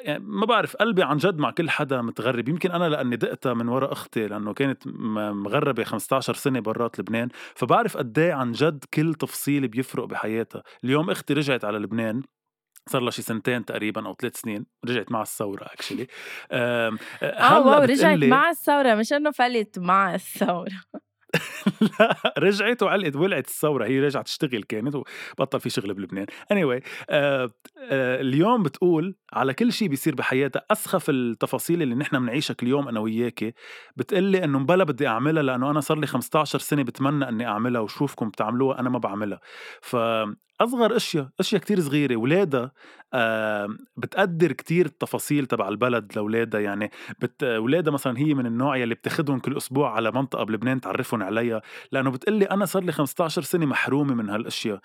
يعني 0.00 0.24
ما 0.24 0.46
بعرف 0.46 0.76
قلبي 0.76 1.02
عن 1.02 1.16
جد 1.16 1.38
مع 1.38 1.50
كل 1.50 1.70
حدا 1.70 2.02
متغرب. 2.02 2.48
يمكن 2.48 2.70
أنا 2.70 2.88
لأني 2.88 3.16
دقتها 3.16 3.54
من 3.54 3.68
وراء 3.68 3.92
أختي 3.92 4.26
لأنه 4.26 4.52
كانت 4.52 4.82
مغربة 4.86 5.84
15 5.84 6.34
سنة 6.34 6.60
برات 6.60 6.98
لبنان. 6.98 7.28
فبعرف 7.54 7.96
قد 7.96 8.18
إيه 8.18 8.32
عن 8.32 8.52
جد 8.52 8.84
كل 8.94 9.14
تفصيل 9.14 9.68
بيفرق 9.68 10.04
بحياتها. 10.04 10.62
اليوم 10.84 11.10
أختي 11.10 11.34
رجعت 11.34 11.64
على 11.64 11.78
لبنان 11.78 12.22
صار 12.88 13.02
لها 13.02 13.10
شي 13.10 13.22
سنتين 13.22 13.64
تقريبا 13.64 14.06
أو 14.06 14.14
ثلاث 14.20 14.36
سنين 14.36 14.66
رجعت 14.84 15.12
مع 15.12 15.22
الثورة 15.22 15.64
actually 15.64 16.06
آه 16.52 16.98
wow 17.42 17.82
رجعت 17.82 18.18
مع 18.18 18.50
الثورة 18.50 18.94
مش 18.94 19.12
إنه 19.12 19.30
فلت 19.30 19.78
مع 19.78 20.14
الثورة. 20.14 20.82
لا 22.00 22.34
رجعت 22.38 22.82
وعلقت 22.82 23.16
ولعت 23.16 23.46
الثورة 23.48 23.84
هي 23.86 24.00
رجعت 24.00 24.24
تشتغل 24.24 24.62
كانت 24.62 24.94
وبطل 25.38 25.60
في 25.60 25.70
شغل 25.70 25.94
بلبنان. 25.94 26.26
Anyway, 26.52 26.82
آه 27.10 27.50
آه 27.90 28.20
اليوم 28.20 28.62
بتقول 28.62 29.16
على 29.32 29.54
كل 29.54 29.72
شيء 29.72 29.88
بيصير 29.88 30.14
بحياتها 30.14 30.62
أسخف 30.70 31.10
التفاصيل 31.10 31.82
اللي 31.82 31.94
نحن 31.94 32.18
بنعيشها 32.18 32.54
كل 32.54 32.66
يوم 32.68 32.88
أنا 32.88 33.00
وياكي. 33.00 33.52
بتقلي 33.96 34.44
إنه 34.44 34.58
مبلا 34.58 34.84
بدي 34.84 35.06
أعملها 35.08 35.42
لأنه 35.42 35.70
أنا 35.70 35.80
صار 35.80 35.98
لي 35.98 36.06
15 36.06 36.58
سنة 36.58 36.82
بتمنى 36.82 37.28
إني 37.28 37.46
أعملها 37.46 37.80
وشوفكم 37.80 38.28
بتعملوها 38.28 38.80
أنا 38.80 38.90
ما 38.90 38.98
بعملها. 38.98 39.40
ف 39.82 39.96
أصغر 40.60 40.96
أشياء 40.96 41.28
أشياء 41.40 41.60
كتير 41.60 41.80
صغيرة. 41.80 42.16
ولادها 42.16 42.72
آه 43.14 43.68
بتقدر 43.96 44.52
كتير 44.52 44.86
التفاصيل 44.86 45.46
تبع 45.46 45.68
البلد 45.68 46.12
لاولادها 46.16 46.60
يعني 46.60 46.90
بت... 47.22 47.44
ولادها 47.44 47.92
مثلا 47.92 48.18
هي 48.18 48.34
من 48.34 48.46
النوع 48.46 48.76
يلي 48.76 48.94
بتاخدهم 48.94 49.38
كل 49.38 49.56
أسبوع 49.56 49.92
على 49.92 50.10
منطقة 50.10 50.44
بلبنان 50.44 50.80
تعرفهم 50.80 51.22
عليها. 51.22 51.62
لأنه 51.92 52.10
بتقلي 52.10 52.44
أنا 52.44 52.64
صار 52.64 52.82
لي 52.82 52.92
15 52.92 53.42
سنة 53.42 53.66
محرومة 53.66 54.14
من 54.14 54.30
هالأشياء. 54.30 54.80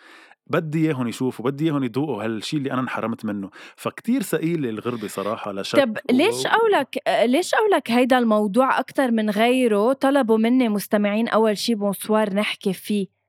بدي 0.47 0.85
إياهم 0.85 1.07
يشوفوا 1.07 1.45
بدي 1.45 1.65
إياهم 1.65 1.83
يذوقوا 1.83 2.23
هالشيء 2.23 2.59
اللي 2.59 2.71
أنا 2.71 2.81
انحرمت 2.81 3.25
منه. 3.25 3.49
فكتير 3.75 4.21
ثقيله 4.21 4.69
الغربة 4.69 5.07
صراحة 5.07 5.51
لا 5.51 5.63
شك 5.63 5.79
طب 5.79 5.97
ليش 6.11 6.47
قولك 6.47 6.97
ليش 7.25 7.55
قولك 7.55 7.91
هيدا 7.91 8.17
الموضوع 8.17 8.79
أكثر 8.79 9.11
من 9.11 9.29
غيره 9.29 9.93
طلبوا 9.93 10.37
مني 10.37 10.69
مستمعين 10.69 11.27
أول 11.27 11.57
شي 11.57 11.75
بونسوار 11.75 12.33
نحكي 12.33 12.73
فيه؟ 12.73 13.22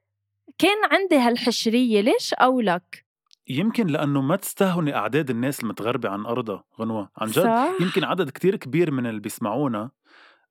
كان 0.59 0.77
عندي 0.91 1.17
هالحشرية 1.17 2.01
ليش 2.01 2.35
قولك 2.35 3.05
يمكن 3.49 3.87
لأنه 3.87 4.21
ما 4.21 4.37
تستهوني 4.37 4.97
أعداد 4.97 5.31
الناس 5.31 5.63
المتغربة 5.63 6.09
عن 6.09 6.27
أرضها 6.27 6.65
غنوة. 6.81 7.11
عن 7.17 7.29
جد 7.29 7.43
صح؟ 7.43 7.69
يمكن 7.81 8.05
عدد 8.05 8.31
كتير 8.31 8.57
كبير 8.57 8.91
من 8.91 9.07
اللي 9.07 9.21
بيسمعونا 9.21 9.91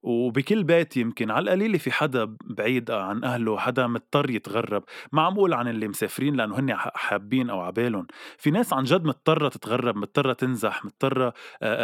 وبكل 0.02 0.64
بيت 0.64 0.98
يمكن 0.98 1.32
على 1.32 1.44
القليله 1.44 1.78
في 1.78 1.92
حدا 1.92 2.38
بعيد 2.44 2.92
عن 2.92 3.24
أهله 3.24 3.58
حدا 3.58 3.88
مضطر 3.88 4.30
يتغرب. 4.30 4.84
ما 5.12 5.22
عم 5.22 5.34
أقول 5.34 5.54
عن 5.54 5.68
اللي 5.68 5.88
مسافرين 5.88 6.36
لأنه 6.36 6.60
هن 6.60 6.76
حابين 6.78 7.50
أو 7.50 7.62
عبالهم. 7.62 8.08
في 8.38 8.52
ناس 8.52 8.74
عن 8.74 8.84
جد 8.84 9.06
مضطرة 9.06 9.50
تتغرب 9.50 9.96
مضطرة 9.96 10.34
تنزح 10.34 10.86
مضطرة 10.86 11.34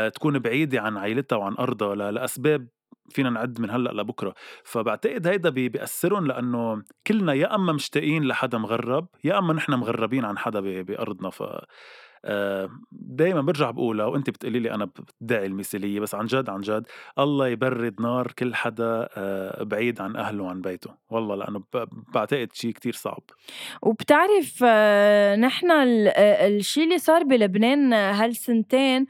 تكون 0.10 0.40
بعيدة 0.40 0.82
عن 0.82 0.98
عائلتها 0.98 1.36
وعن 1.36 1.54
أرضها 1.54 2.12
لأسباب 2.12 2.68
فينا 3.10 3.30
نعد 3.30 3.62
من 3.62 3.70
هلأ 3.70 3.90
لبكرة. 4.02 4.34
فبعتقد 4.64 5.28
هيدا 5.28 5.50
بي- 5.50 5.70
بيأثرهم 5.70 6.28
لأنه 6.28 6.84
كلنا 7.08 7.34
يا 7.34 7.56
أما 7.56 7.74
مشتاقين 7.74 8.24
لحدا 8.24 8.58
مغرب 8.58 9.08
يا 9.24 9.38
أما 9.40 9.54
نحن 9.54 9.74
مغربين 9.74 10.26
عن 10.26 10.38
حدا 10.38 10.60
بأرضنا. 10.82 11.30
ف 11.30 11.44
دائما 12.92 13.42
برجع 13.42 13.72
بقولها 13.72 14.06
وأنت 14.06 14.30
بتقولي 14.30 14.60
لي 14.60 14.72
أنا 14.72 14.90
بدعي 15.22 15.46
المثالية 15.46 16.00
بس 16.00 16.16
عن 16.16 16.26
جد 16.26 16.50
عن 16.50 16.62
جد 16.62 16.88
الله 17.20 17.48
يبرد 17.48 18.02
نار 18.02 18.32
كل 18.32 18.56
حدا 18.56 19.10
آه، 19.18 19.64
بعيد 19.64 20.02
عن 20.02 20.16
أهله 20.16 20.44
وعن 20.44 20.62
بيته. 20.62 20.90
والله 21.10 21.36
لأنه 21.36 21.64
بعتقد 22.14 22.50
شيء 22.54 22.72
كتير 22.72 22.94
صعب. 22.94 23.24
وبتعرف 23.82 24.64
آه، 24.66 25.36
نحن 25.36 25.72
ال- 25.72 26.08
آه، 26.08 26.48
الشيء 26.48 26.84
اللي 26.84 26.98
صار 26.98 27.24
بلبنان 27.24 27.94
آه، 27.94 28.12
هالسنتين 28.12 29.06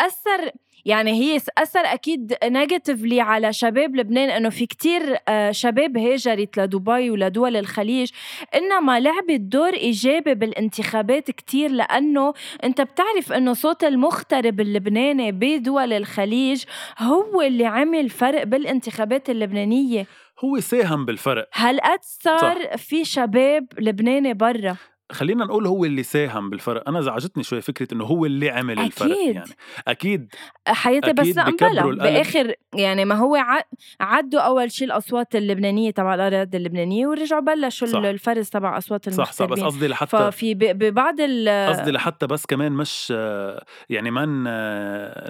أثر 0.00 0.50
يعني 0.84 1.12
هي 1.12 1.40
أثر 1.58 1.80
أكيد 1.80 2.34
نيجاتيفلي 2.44 3.20
على 3.20 3.52
شباب 3.52 3.96
لبنان 3.96 4.30
إنه 4.30 4.50
في 4.50 4.66
كتير 4.66 5.16
آه، 5.28 5.50
شباب 5.50 5.96
هاجرت 5.96 6.58
لدبي 6.58 7.10
ولدول 7.10 7.56
الخليج 7.56 8.10
إنما 8.54 9.00
لعبت 9.00 9.40
دور 9.40 9.74
إيجابي 9.74 10.34
بالانتخابات 10.34 11.30
كتير 11.30 11.70
لأنه 11.70 12.34
أنت 12.64 12.80
بتعرف 12.80 13.32
إنه 13.32 13.52
صوت 13.52 13.84
المغترب 13.84 14.60
اللبناني 14.60 15.32
بدول 15.32 15.92
الخليج 15.92 16.64
هو 16.98 17.42
اللي 17.42 17.66
عمل 17.66 18.10
فرق 18.10 18.42
بالانتخابات 18.42 19.30
اللبنانية. 19.30 20.06
هو 20.44 20.60
ساهم 20.60 21.04
بالفرق. 21.04 21.48
هل 21.52 21.80
صار 22.00 22.78
في 22.78 23.04
شباب 23.04 23.66
لبناني 23.78 24.34
برا. 24.34 24.76
خلينا 25.12 25.44
نقول 25.44 25.66
هو 25.66 25.84
اللي 25.84 26.02
ساهم 26.02 26.50
بالفرق. 26.50 26.88
أنا 26.88 27.00
زعجتني 27.00 27.42
شوي 27.42 27.60
فكرة 27.60 27.88
إنه 27.94 28.04
هو 28.04 28.26
اللي 28.26 28.50
عمل 28.50 28.78
أكيد. 28.78 28.86
الفرق 28.86 29.16
يعني. 29.34 29.50
أكيد. 29.88 30.28
حياتي 30.68 31.10
أكيد 31.10 31.20
بس 31.20 31.36
لا. 31.36 31.84
بآخر 31.94 32.54
يعني 32.74 33.04
ما 33.04 33.14
هو 33.14 33.36
ع- 33.36 33.62
عدوا 34.00 34.40
أول 34.40 34.70
شيء 34.72 34.86
الأصوات 34.86 35.36
اللبنانية 35.36 35.90
تبع 35.90 36.14
الأراضي 36.14 36.56
اللبنانية 36.56 37.06
ورجعوا 37.06 37.40
بلشوا 37.42 37.86
صح. 37.86 37.98
الفرز 37.98 38.48
تبع 38.48 38.78
أصوات 38.78 39.08
صح 39.08 39.14
صح 39.24 39.30
بس 39.30 39.40
المغتربين 39.40 39.64
قصدي 39.66 39.88
لحتى 39.88 40.06
ففي 40.30 40.54
ب- 40.54 40.58
ببعض 40.78 41.14
ال 41.20 41.68
قصدي 41.68 41.90
لحتى 41.90 42.26
بس 42.26 42.46
كمان 42.46 42.72
مش 42.72 43.10
يعني 43.90 44.10
ما 44.10 44.24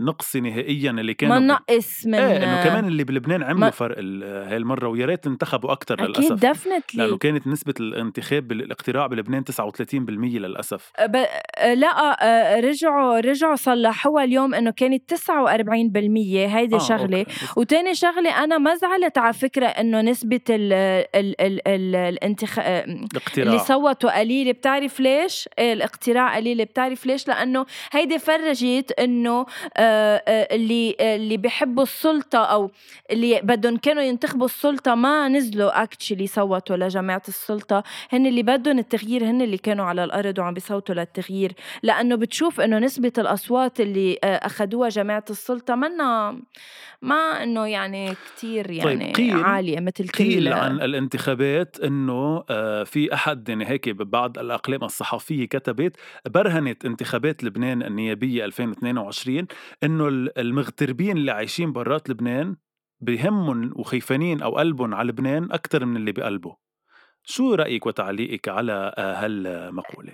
نقصي 0.01 0.41
نهائيا 0.41 0.91
اللي 0.91 1.15
كانوا 1.15 1.39
ما 1.39 1.47
نقص 1.47 2.07
من 2.07 2.15
إيه 2.15 2.37
إنه 2.37 2.65
كمان 2.65 2.85
اللي 2.89 3.05
بلبنان 3.05 3.43
عملوا 3.43 3.59
ما- 3.61 3.71
فرق 3.71 3.97
ال- 3.99 4.49
هاي 4.49 4.57
المره 4.57 4.89
ويا 4.89 5.07
ريت 5.07 5.27
انتخبوا 5.27 5.73
أكثر 5.73 5.95
أكيد 5.95 6.07
للأسف. 6.09 6.29
لأنه 6.43 6.53
دفنتلي 6.53 7.19
كانت 7.19 7.47
نسبة 7.47 7.75
الانتخاب 7.81 8.49
بالاقتراع 8.49 9.07
بلبنان 9.07 9.45
39% 9.73 10.39
للأسف. 10.39 10.93
ب... 11.01 11.17
لا 11.75 12.17
آه، 12.23 12.61
رجعوا 12.61 13.21
رجعوا 13.21 13.57
صلحوها 13.57 14.25
اليوم 14.25 14.55
إنه 14.55 14.71
كانت 14.71 15.15
49% 15.15 15.17
هيدي 16.55 16.77
آه، 16.77 16.79
شغلة. 16.79 17.19
okay. 17.19 17.33
وتاني 17.57 17.95
شغلة 17.95 18.45
أنا 18.45 18.59
ما 18.59 18.75
زعلت 18.75 19.19
على 19.19 19.33
فكرة 19.33 19.67
إنه 19.67 20.01
نسبة 20.01 20.41
ال 20.51 20.73
ال 21.15 21.41
ال 21.41 21.69
ال 21.69 21.97
الانتخ... 21.97 22.59
اللي 22.59 23.07
الاقتراع. 23.13 23.57
صوتوا 23.57 24.19
قليله 24.21 24.53
بتعرف 24.53 25.01
ليش؟ 25.01 25.49
إيه 25.59 25.73
الاقتراع 25.73 26.37
قليله 26.37 26.65
بتعرف 26.65 27.07
ليش؟ 27.07 27.29
لأنه 27.29 27.67
هيدي 27.93 28.19
فرجت 28.19 28.93
إنه 28.99 29.47
اللي 29.79 30.97
اللي 31.01 31.37
بيحبوا 31.37 31.83
السلطة 31.83 32.39
أو 32.39 32.71
اللي 33.11 33.41
بدهم 33.43 33.77
كانوا 33.77 34.03
ينتخبوا 34.03 34.47
السلطة 34.47 34.95
ما 34.95 35.29
نزلوا 35.29 35.83
actually 35.83 36.27
صوتوا 36.27 36.77
لجماعة 36.77 37.23
السلطة. 37.29 37.83
هن 38.13 38.27
اللي 38.27 38.43
بدهم 38.43 38.79
التغيير 38.79 39.25
هن 39.25 39.43
اللي 39.43 39.52
كانوا 39.59 39.85
على 39.85 40.05
الأرض 40.05 40.39
وعم 40.39 40.55
بيصوتوا 40.55 40.95
للتغيير 40.95 41.53
لأنه 41.83 42.17
بتشوف 42.17 42.61
إنه 42.61 42.79
نسبة 42.79 43.13
الأصوات 43.19 43.81
اللي 43.81 44.19
آه، 44.25 44.27
اخذوها 44.27 44.89
جماعة 44.89 45.25
السلطة 45.31 45.75
منا 45.75 46.41
ما 47.03 47.15
إنه 47.43 47.67
يعني 47.67 48.15
كتير 48.37 48.71
يعني 48.71 49.13
قيل- 49.13 49.45
عالية 49.45 49.81
مثل 49.81 50.09
قيل 50.09 50.53
عن 50.53 50.81
الانتخابات 50.81 51.81
إنه 51.81 52.45
آه، 52.51 52.85
في 52.85 53.15
أحد 53.15 53.49
يعني 53.49 53.69
هيك 53.69 53.89
ببعض 53.89 54.39
الأقلام 54.39 54.85
الصحفية 54.85 55.45
كتبت 55.49 55.97
برهنت 56.29 56.85
انتخابات 56.85 57.45
لبنان 57.45 57.83
النيابية 57.83 58.45
2022 58.45 59.47
إنه 59.85 60.09
ال- 60.09 60.39
المغتربين 60.39 61.17
اللي 61.17 61.31
عايشين 61.33 61.73
برات 61.73 62.11
لبنان 62.11 62.57
بهمهم 63.01 63.73
وخيفانين 63.77 64.43
أو 64.43 64.57
قلبهم 64.59 64.95
على 64.95 65.09
لبنان 65.09 65.53
أكثر 65.53 65.85
من 65.85 65.97
اللي 65.97 66.13
بقلبه. 66.13 66.57
شو 67.25 67.55
رأيك 67.55 67.87
وتعليقك 67.87 68.49
على 68.49 68.95
آه، 68.99 69.25
هالمقولة؟ 69.25 70.13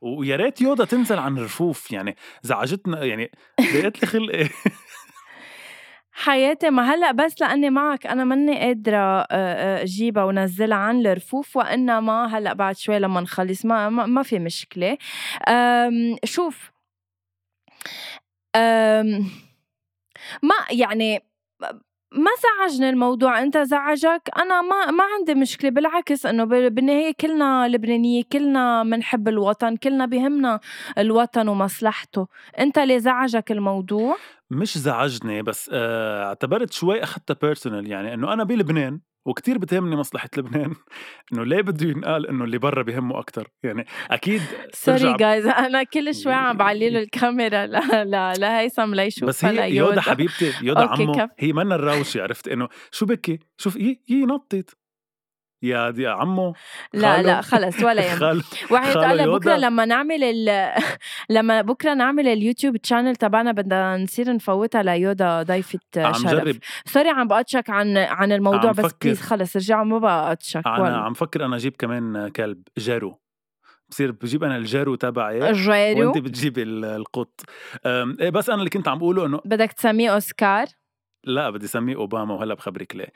ويا 0.00 0.36
ريت 0.36 0.60
يودا 0.60 0.84
تنزل 0.84 1.18
عن 1.18 1.38
الرفوف 1.38 1.92
يعني 1.92 2.16
زعجتنا 2.42 3.04
يعني 3.04 3.30
ضايقت 3.72 4.00
لي 4.02 4.06
خلقي 4.06 4.48
حياتي 6.12 6.70
ما 6.70 6.94
هلأ 6.94 7.12
بس 7.12 7.40
لأني 7.40 7.70
معك 7.70 8.06
أنا 8.06 8.24
ماني 8.24 8.58
قادرة 8.60 8.96
آه، 8.96 9.26
آه، 9.30 9.82
أجيبها 9.82 10.24
ونزلها 10.24 10.76
عن 10.78 11.06
الرفوف 11.06 11.56
وإنما 11.56 12.38
هلأ 12.38 12.52
بعد 12.52 12.76
شوي 12.76 12.98
لما 12.98 13.20
نخلص 13.20 13.64
ما 13.64 13.88
ما, 13.88 14.22
في 14.22 14.38
مشكلة. 14.38 14.98
شوف 16.24 16.70
أم، 18.56 19.30
ما 20.42 20.54
يعني 20.70 21.20
ما 22.14 22.30
زعجني 22.42 22.90
الموضوع 22.90 23.42
انت 23.42 23.58
زعجك. 23.58 24.22
أنا 24.36 24.62
ما 24.62 24.90
ما 24.90 25.04
عندي 25.18 25.34
مشكلة 25.34 25.70
بالعكس 25.70 26.26
إنه 26.26 26.44
بال- 26.44 26.70
بالنهاية 26.70 27.12
كلنا 27.20 27.68
لبنانية 27.68 28.22
كلنا 28.32 28.82
بنحب 28.82 29.28
الوطن 29.28 29.76
كلنا 29.76 30.06
بهمنا 30.06 30.60
الوطن 30.98 31.48
ومصلحته. 31.48 32.26
أنت 32.58 32.78
اللي 32.78 33.00
زعجك 33.00 33.52
الموضوع؟ 33.52 34.16
مش 34.50 34.78
زعجني 34.78 35.42
بس 35.42 35.70
آه، 35.72 36.24
اعتبرت 36.24 36.72
شوي 36.72 37.02
أخذتها 37.02 37.36
personal 37.42 37.90
يعني 37.90 38.14
إنه 38.14 38.32
أنا 38.32 38.44
بلبنان 38.44 39.00
وكتير 39.24 39.58
بتهمني 39.58 39.96
مصلحة 39.96 40.28
لبنان 40.36 40.74
إنه 41.32 41.44
ليه 41.44 41.62
بده 41.62 41.86
ينقال 41.86 42.26
إنه 42.26 42.44
اللي 42.44 42.58
برا 42.58 42.82
بهمه 42.82 43.18
أكثر 43.18 43.48
يعني 43.62 43.86
أكيد 44.10 44.42
sorry 44.72 45.16
جايز 45.16 45.46
أنا 45.46 45.82
كل 45.82 46.14
شوي 46.14 46.32
عم 46.32 46.56
بعلي 46.56 46.90
له 46.90 47.00
الكاميرا 47.00 47.66
لا 47.66 48.04
لا 48.04 48.32
لهيثم 48.32 48.94
ليشوف 48.94 49.28
بس 49.28 49.44
هي 49.44 49.76
يودا 49.76 50.00
حبيبتي 50.00 50.52
يودا 50.62 50.80
عمو 50.80 51.12
كف. 51.12 51.28
هي 51.38 51.52
منا 51.52 51.74
الروشة 51.74 52.22
عرفت؟ 52.22 52.48
إنه 52.48 52.68
شو 52.90 53.06
بكي؟ 53.06 53.38
شوف 53.58 53.76
يي 53.76 54.02
يي 54.08 54.24
نطت. 54.24 54.83
يا 55.64 55.90
دي 55.90 56.02
يا 56.02 56.10
عمو 56.10 56.54
لا. 56.92 57.22
لا 57.22 57.40
خلص 57.40 57.82
ولا 57.82 58.02
يهم 58.10 58.18
خالو 58.18 58.40
الله 59.12 59.22
يودا. 59.22 59.38
بكرة 59.38 59.56
لما 59.56 59.84
نعمل 59.84 60.24
ال... 60.24 60.72
لما 61.36 61.62
بكرة 61.62 61.94
نعمل 61.94 62.28
ال 62.28 62.34
YouTube 62.34 62.76
channel 62.76 63.16
تبعنا 63.16 63.52
بدنا 63.52 63.96
نصير 63.96 64.32
نفوتها 64.34 64.82
ليودا 64.82 65.42
ضيفة 65.42 65.78
شرف 66.12 66.58
sorry 66.86 67.08
عم 67.08 67.28
بقطشك 67.28 67.70
عن 67.70 67.96
عن 67.96 68.32
الموضوع 68.32 68.72
بس. 68.72 68.94
please 69.02 69.20
خلص 69.20 69.56
رجعوا 69.56 69.84
ما 69.84 69.98
بقطشك 69.98 70.66
أنا 70.66 70.96
عم 70.98 71.14
فكر 71.14 71.44
أنا 71.44 71.56
أجيب 71.56 71.76
كمان 71.78 72.28
كلب 72.28 72.62
جارو 72.78 73.20
بصير 73.88 74.10
بجيب 74.12 74.44
أنا 74.44 74.56
الجارو 74.56 74.94
تبعي 74.94 75.52
جيرو 75.52 76.06
وأنت 76.06 76.18
بتجيبي 76.18 76.62
ال- 76.62 76.84
القط 76.84 77.40
إيه 77.86 78.30
بس 78.30 78.48
أنا 78.50 78.58
اللي 78.58 78.70
كنت 78.70 78.88
عم 78.88 78.98
بقوله 78.98 79.26
إنه 79.26 79.40
بدك 79.44 79.72
تسميه 79.72 80.14
أوسكار 80.14 80.66
لا 81.24 81.50
بدي 81.50 81.64
أسميه 81.64 81.96
أوباما 81.96 82.34
وهلأ 82.34 82.54
بخبرك 82.54 82.96
ليه. 82.96 83.12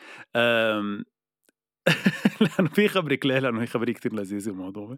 لأنه 2.40 2.68
في 2.68 2.88
خبرك 2.88 3.26
ليه 3.26 3.38
لأنه 3.38 3.62
هي 3.62 3.66
خبرية 3.66 3.92
كتير 3.92 4.14
لذيذة 4.14 4.50
الموضوع. 4.50 4.96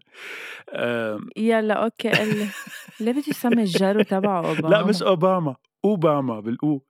أم... 0.69 1.29
يلا 1.37 1.73
okay 1.73 2.09
قل 2.09 2.37
لي. 2.37 2.47
ليه 2.99 3.11
بدي 3.11 3.29
يسمي 3.29 3.63
الجارو 3.63 4.01
تبعه 4.01 4.45
أوباما؟ 4.49 4.69
لا 4.69 4.85
مش 4.85 5.03
أوباما. 5.03 5.55
أوباما 5.85 6.39
بال 6.39 6.61
O. 6.61 6.83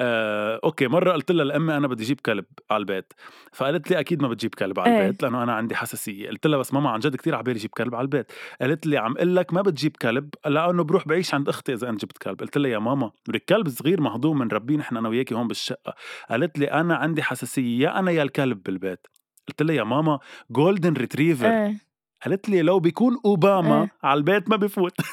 آه، 0.00 0.60
okay 0.64 0.86
مرة 0.86 1.12
قلت 1.12 1.32
لها 1.32 1.44
لأمي 1.44 1.76
أنا 1.76 1.88
بدي 1.88 2.04
أجيب 2.04 2.20
كلب 2.20 2.44
على 2.70 2.80
البيت. 2.80 3.12
فقالت 3.52 3.90
لي 3.90 4.00
أكيد 4.00 4.22
ما 4.22 4.28
بتجيب 4.28 4.54
كلب 4.54 4.80
على 4.80 4.96
إيه. 4.96 5.06
البيت 5.06 5.22
لأنه 5.22 5.42
أنا 5.42 5.52
عندي 5.52 5.74
حساسية. 5.74 6.28
قلت 6.28 6.46
لها 6.46 6.58
بس 6.58 6.74
ماما 6.74 6.90
عن 6.90 7.00
جد 7.00 7.16
كثير 7.16 7.34
عبالي 7.34 7.58
أجيب 7.58 7.70
كلب 7.70 7.94
على 7.94 8.02
البيت. 8.02 8.32
قالت 8.60 8.86
لي 8.86 8.96
عم 8.98 9.16
أقول 9.16 9.36
لك 9.36 9.52
ما 9.54 9.62
بتجيب 9.62 9.96
كلب 9.96 10.34
لأنه 10.46 10.84
بروح 10.84 11.08
بعيش 11.08 11.34
عند 11.34 11.48
أختي 11.48 11.72
إذا 11.72 11.88
أنا 11.88 11.98
جبت 11.98 12.18
كلب. 12.18 12.40
قلت 12.40 12.58
لها 12.58 12.70
يا 12.70 12.78
ماما 12.78 13.10
بدك 13.28 13.44
كلب 13.48 13.68
صغير 13.68 14.00
مهضوم 14.00 14.38
بنربيه 14.38 14.76
نحن 14.76 14.96
أنا 14.96 15.08
وياكي 15.08 15.34
هون 15.34 15.48
بالشقة. 15.48 15.94
قالت 16.30 16.58
لي 16.58 16.66
أنا 16.66 16.96
عندي 16.96 17.22
حساسية 17.22 17.84
يا 17.84 17.98
أنا 17.98 18.10
يا 18.10 18.22
الكلب 18.22 18.62
بالبيت. 18.62 19.06
قلت 19.48 19.62
لها 19.62 19.76
يا 19.76 19.84
ماما 19.84 20.18
golden 20.50 20.92
retriever 20.92 21.46
إيه. 21.46 21.74
قالت 22.24 22.48
لي 22.48 22.62
لو 22.62 22.80
بيكون 22.80 23.16
أوباما 23.24 23.82
إيه. 23.82 23.90
على 24.02 24.18
البيت 24.18 24.48
ما 24.48 24.56
بفوت 24.56 24.94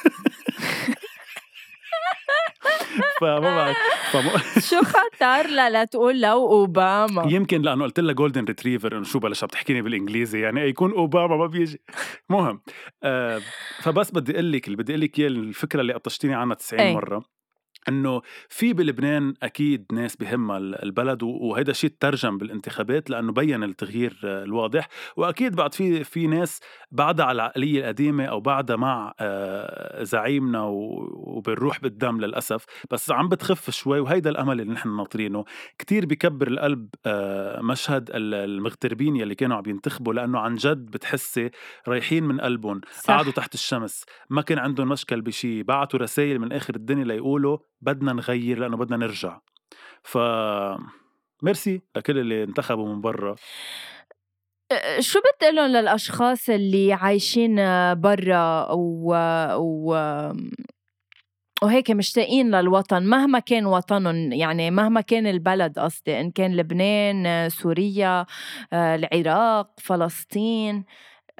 فما 3.20 3.38
بعرف 3.40 3.76
شو 4.70 4.80
خطر؟ 4.82 5.46
لا 5.50 5.84
تقول 5.84 6.20
لو 6.20 6.46
أوباما. 6.46 7.26
يمكن 7.32 7.62
لأنه 7.62 7.84
قلت 7.84 8.00
لها 8.00 8.12
golden 8.12 8.44
retriever 8.44 8.96
إنه 8.96 9.04
شو 9.04 9.18
بلش 9.18 9.42
عم 9.42 9.48
تحكيني 9.48 9.82
بالإنجليزي 9.82 10.40
يعني 10.40 10.60
يكون 10.60 10.92
أوباما 10.92 11.36
ما 11.36 11.46
بيجي. 11.46 11.80
مهم 12.28 12.60
آه 13.02 13.40
فبس 13.82 14.10
بدي 14.10 14.32
أقول 14.32 14.52
لك 14.52 14.66
اللي 14.66 14.76
بدي 14.76 14.92
أقول 14.92 15.00
لك 15.00 15.18
اياه 15.18 15.28
الفكرة 15.28 15.80
اللي 15.80 15.92
قطشتيني 15.92 16.34
عنها 16.34 16.54
90 16.54 16.82
إيه. 16.82 16.94
مرة. 16.94 17.24
إنه 17.88 18.22
في 18.48 18.72
بلبنان 18.72 19.34
أكيد 19.42 19.84
ناس 19.92 20.16
بهمها 20.16 20.58
ال- 20.58 20.82
البلد 20.82 21.22
و- 21.22 21.28
وهيدا 21.42 21.70
الشيء 21.70 21.92
ترجم 22.00 22.38
بالانتخابات 22.38 23.10
لأنه 23.10 23.32
بين 23.32 23.62
التغيير 23.64 24.18
الواضح. 24.24 24.88
وأكيد 25.16 25.56
بعد 25.56 25.74
في 25.74 26.04
في 26.04 26.26
ناس 26.26 26.60
بعدها 26.92 27.26
على 27.26 27.36
العقلية 27.36 27.80
القديمة 27.80 28.24
أو 28.24 28.40
بعدها 28.40 28.76
مع 28.76 29.14
آه، 29.20 30.02
زعيمنا 30.02 30.62
وبنروح 30.62 31.80
بالدم 31.80 32.20
للأسف. 32.20 32.64
بس 32.90 33.10
عم 33.10 33.28
بتخف 33.28 33.70
شوي 33.70 34.00
وهيدا 34.00 34.30
الأمل 34.30 34.60
اللي 34.60 34.72
نحن 34.72 34.96
ناطرينه 34.96 35.44
كتير 35.78 36.06
بكبر 36.06 36.48
القلب 36.48 36.88
آه، 37.06 37.60
مشهد 37.62 38.10
ال- 38.10 38.34
المغتربين 38.34 39.16
يلي 39.16 39.34
كانوا 39.34 39.56
عم 39.56 39.62
ينتخبوا 39.66 40.14
لأنه 40.14 40.38
عن 40.38 40.54
جد 40.54 40.86
بتحسي 40.90 41.50
رايحين 41.88 42.24
من 42.24 42.40
قلبهم. 42.40 42.80
قعدوا 43.08 43.32
تحت 43.32 43.54
الشمس. 43.54 44.04
ما 44.30 44.42
كان 44.42 44.58
عندهم 44.58 44.88
مشكل 44.88 45.20
بشي. 45.20 45.62
بعتوا 45.62 45.98
رسائل 46.00 46.38
من 46.38 46.52
آخر 46.52 46.74
الدنيا 46.76 47.04
ليقولوا 47.04 47.58
بدنا 47.84 48.12
نغير 48.12 48.58
لأنه 48.58 48.76
بدنا 48.76 48.96
نرجع. 48.96 49.40
ف 50.02 50.18
ميرسي 51.42 51.80
لكل 51.96 52.18
اللي 52.18 52.44
انتخبوا 52.44 52.88
من 52.88 53.00
برا. 53.00 53.34
شو 54.98 55.20
بتقلن 55.20 55.72
للأشخاص 55.72 56.50
اللي 56.50 56.92
عايشين 56.92 57.56
برا 57.94 58.68
و, 58.72 59.14
و... 59.56 59.94
وهيك 61.62 61.90
مشتاقين 61.90 62.54
للوطن؟ 62.54 63.02
مهما 63.02 63.38
كان 63.38 63.66
وطنهم 63.66 64.32
يعني 64.32 64.70
مهما 64.70 65.00
كان 65.00 65.26
البلد 65.26 65.78
قصدي 65.78 66.20
إن 66.20 66.30
كان 66.30 66.56
لبنان 66.56 67.48
سوريا 67.48 68.26
آه، 68.72 68.94
العراق 68.94 69.70
فلسطين. 69.80 70.84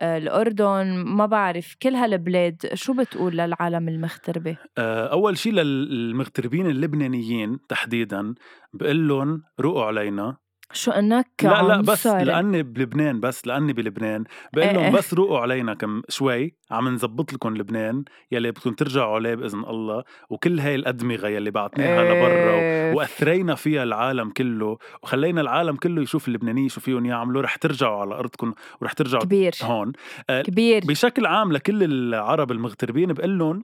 الأردن 0.02 1.04
ما 1.06 1.26
بعرف 1.26 1.74
كل 1.82 1.94
هالبلاد 1.94 2.70
شو 2.74 2.92
بتقول 2.92 3.32
للعالم 3.36 3.88
المغتربة؟ 3.88 4.56
آه، 4.78 5.06
أول 5.06 5.38
شيء 5.38 5.52
للمغتربين 5.52 6.66
اللبنانيين 6.66 7.58
تحديدا 7.68 8.34
بقول 8.72 9.08
لهم 9.08 9.42
روقوا 9.60 9.84
علينا 9.84 10.36
شو 10.72 10.90
أنك 10.90 11.26
لا 11.42 11.62
لا 11.62 11.80
بس 11.80 12.06
عنصري. 12.06 12.24
لأني 12.24 12.62
بلبنان 12.62 13.20
بس 13.20 13.46
لأني 13.46 13.72
بلبنان 13.72 14.24
بقول 14.52 14.66
إيه 14.66 14.72
لهم 14.72 14.84
إيه. 14.84 14.90
بس 14.90 15.14
روقوا 15.14 15.38
علينا 15.38 15.74
كم 15.74 16.02
شوي 16.08 16.54
عم 16.70 16.88
نظبط 16.88 17.32
لكم 17.32 17.56
لبنان 17.56 18.04
يلي 18.32 18.50
بدكم 18.50 18.72
ترجعوا 18.72 19.14
عليه 19.14 19.34
بإذن 19.34 19.64
الله 19.64 20.04
وكل 20.30 20.60
هاي 20.60 20.74
الأدمغة 20.74 21.28
يلي 21.28 21.50
بعتناها 21.50 22.04
لبرا 22.04 22.54
إيه. 22.54 22.94
وأثرينا 22.94 23.54
فيها 23.54 23.82
العالم 23.82 24.30
كله 24.30 24.78
وخلينا 25.02 25.40
العالم 25.40 25.76
كله 25.76 26.02
يشوف 26.02 26.28
اللبنانيه 26.28 26.68
شو 26.68 26.80
فيهم 26.80 27.06
يعملوا 27.06 27.42
رح 27.42 27.56
ترجعوا 27.56 28.00
على 28.00 28.14
أرضكم 28.14 28.54
ورح 28.80 28.92
ترجعوا 28.92 29.22
كبير 29.22 29.54
هون 29.62 29.92
آه، 30.30 30.42
كبير 30.42 30.82
بشكل 30.86 31.26
عام 31.26 31.52
لكل 31.52 31.84
العرب 31.84 32.52
المغتربين 32.52 33.12
بقول 33.12 33.38
لهم 33.38 33.62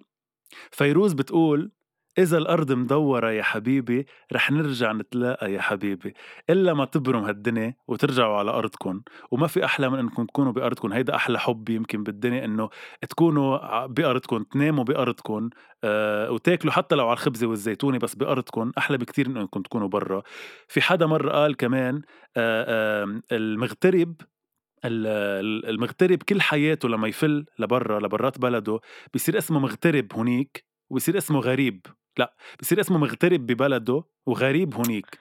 فيروز 0.70 1.12
بتقول 1.12 1.70
إذا 2.18 2.38
الأرض 2.38 2.72
مدورة 2.72 3.30
يا 3.30 3.42
حبيبي 3.42 4.06
رح 4.32 4.50
نرجع 4.50 4.92
نتلاقى 4.92 5.52
يا 5.52 5.60
حبيبي. 5.60 6.14
إلا 6.50 6.74
ما 6.74 6.84
تبرم 6.84 7.24
هالدنيا 7.24 7.74
وترجعوا 7.88 8.36
على 8.38 8.50
أرضكم 8.50 9.02
وما 9.30 9.46
في 9.46 9.64
أحلى 9.64 9.88
من 9.90 9.98
أنكم 9.98 10.24
تكونوا 10.26 10.52
بأرضكم 10.52 10.92
هيدا 10.92 11.14
أحلى 11.16 11.38
حب 11.38 11.68
يمكن 11.68 12.02
بالدنيا 12.02 12.44
إنه 12.44 12.70
تكونوا 13.08 13.86
بأرضكم 13.86 14.42
تناموا 14.42 14.84
بأرضكم 14.84 15.50
آه 15.84 16.30
وتاكلوا 16.30 16.72
حتى 16.72 16.94
لو 16.94 17.06
على 17.08 17.12
الخبزة 17.12 17.46
والزيتونة 17.46 17.98
بس 17.98 18.14
بأرضكم 18.14 18.72
أحلى 18.78 18.98
بكتير 18.98 19.28
من 19.28 19.36
أنكم 19.36 19.62
تكونوا 19.62 19.88
برا. 19.88 20.22
في 20.68 20.80
حدا 20.80 21.06
مرة 21.06 21.30
قال 21.32 21.56
كمان 21.56 22.02
آه 22.36 23.02
آه 23.02 23.20
المغترب 23.32 24.14
ال- 24.84 25.06
ال- 25.06 25.66
المغترب 25.68 26.22
كل 26.22 26.40
حياته 26.40 26.88
لما 26.88 27.08
يفل 27.08 27.46
لبرا 27.58 28.00
لبرات 28.00 28.38
بلده 28.38 28.80
بيصير 29.12 29.38
اسمه 29.38 29.58
مغترب 29.58 30.06
هنيك 30.14 30.64
وبيصير 30.90 31.18
اسمه 31.18 31.40
غريب. 31.40 31.86
لا 32.18 32.34
بيصير 32.58 32.80
اسمه 32.80 32.98
مغترب 32.98 33.46
ببلده 33.46 34.04
وغريب 34.26 34.74
هنيك 34.74 35.18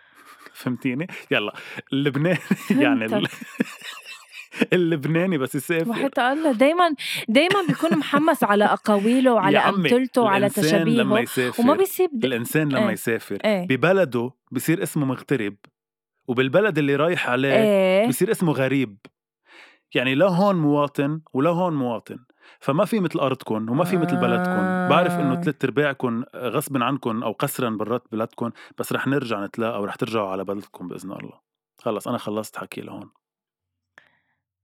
فهمتيني؟ 0.54 1.08
يلا 1.32 1.54
اللبناني 1.93 2.39
يعني 2.84 3.06
ال... 3.06 3.28
اللبناني 4.73 5.38
بس 5.38 5.56
يسافر. 5.56 5.89
وحتى 5.89 6.21
الله 6.21 6.52
دايما 6.52 6.95
دايما 7.28 7.62
بيكون 7.67 7.97
محمس 7.97 8.43
على 8.43 8.65
أقاويله 8.65 9.34
وعلى 9.34 9.58
امثلته 9.58 10.21
وعلى 10.21 10.47
الإنسان 10.47 10.88
لما 10.88 11.21
تشابيهه 11.21 11.21
يسافر 11.21 11.63
وما 11.63 11.73
بيسيب 11.73 12.10
د... 12.13 12.25
الإنسان 12.25 12.69
لما 12.69 12.88
إيه. 12.88 12.93
يسافر 12.93 13.38
إيه. 13.45 13.67
ببلده 13.67 14.32
بصير 14.52 14.84
اسمه 14.84 15.06
مغترب 15.06 15.56
وبالبلد 16.28 16.78
اللي 16.78 16.95
رايح 16.95 17.30
عليه 17.30 17.54
إيه. 17.54 18.08
بصير 18.08 18.32
اسمه 18.32 18.54
غريب. 18.54 18.97
يعني 19.95 20.15
لا 20.15 20.28
هون 20.28 20.56
مواطن 20.56 21.21
ولا 21.34 21.49
هون 21.49 21.73
مواطن. 21.73 22.17
فما 22.59 22.85
في 22.85 22.99
مثل 22.99 23.19
ارضكم 23.19 23.69
وما 23.69 23.83
في 23.83 23.97
مثل 23.97 24.17
بلدكم 24.17 24.89
بعرف 24.89 25.12
إنه 25.12 25.38
آه. 25.38 25.41
ثلاث 25.41 25.65
ارباعكم 25.65 26.23
غصب 26.35 26.77
عنكم 26.77 27.23
أو 27.23 27.31
قسرا 27.31 27.69
برات 27.69 28.03
بلدكم 28.12 28.51
بس 28.77 28.93
رح 28.93 29.07
نرجع 29.07 29.45
نتلاقى 29.45 29.81
ورح 29.81 29.95
ترجعوا 29.95 30.29
على 30.29 30.43
بلدكم 30.43 30.88
بإذن 30.88 31.12
الله. 31.12 31.39
خلص 31.77 32.07
أنا 32.07 32.17
خلصت 32.17 32.57
حكي 32.57 32.81
لهون. 32.81 33.12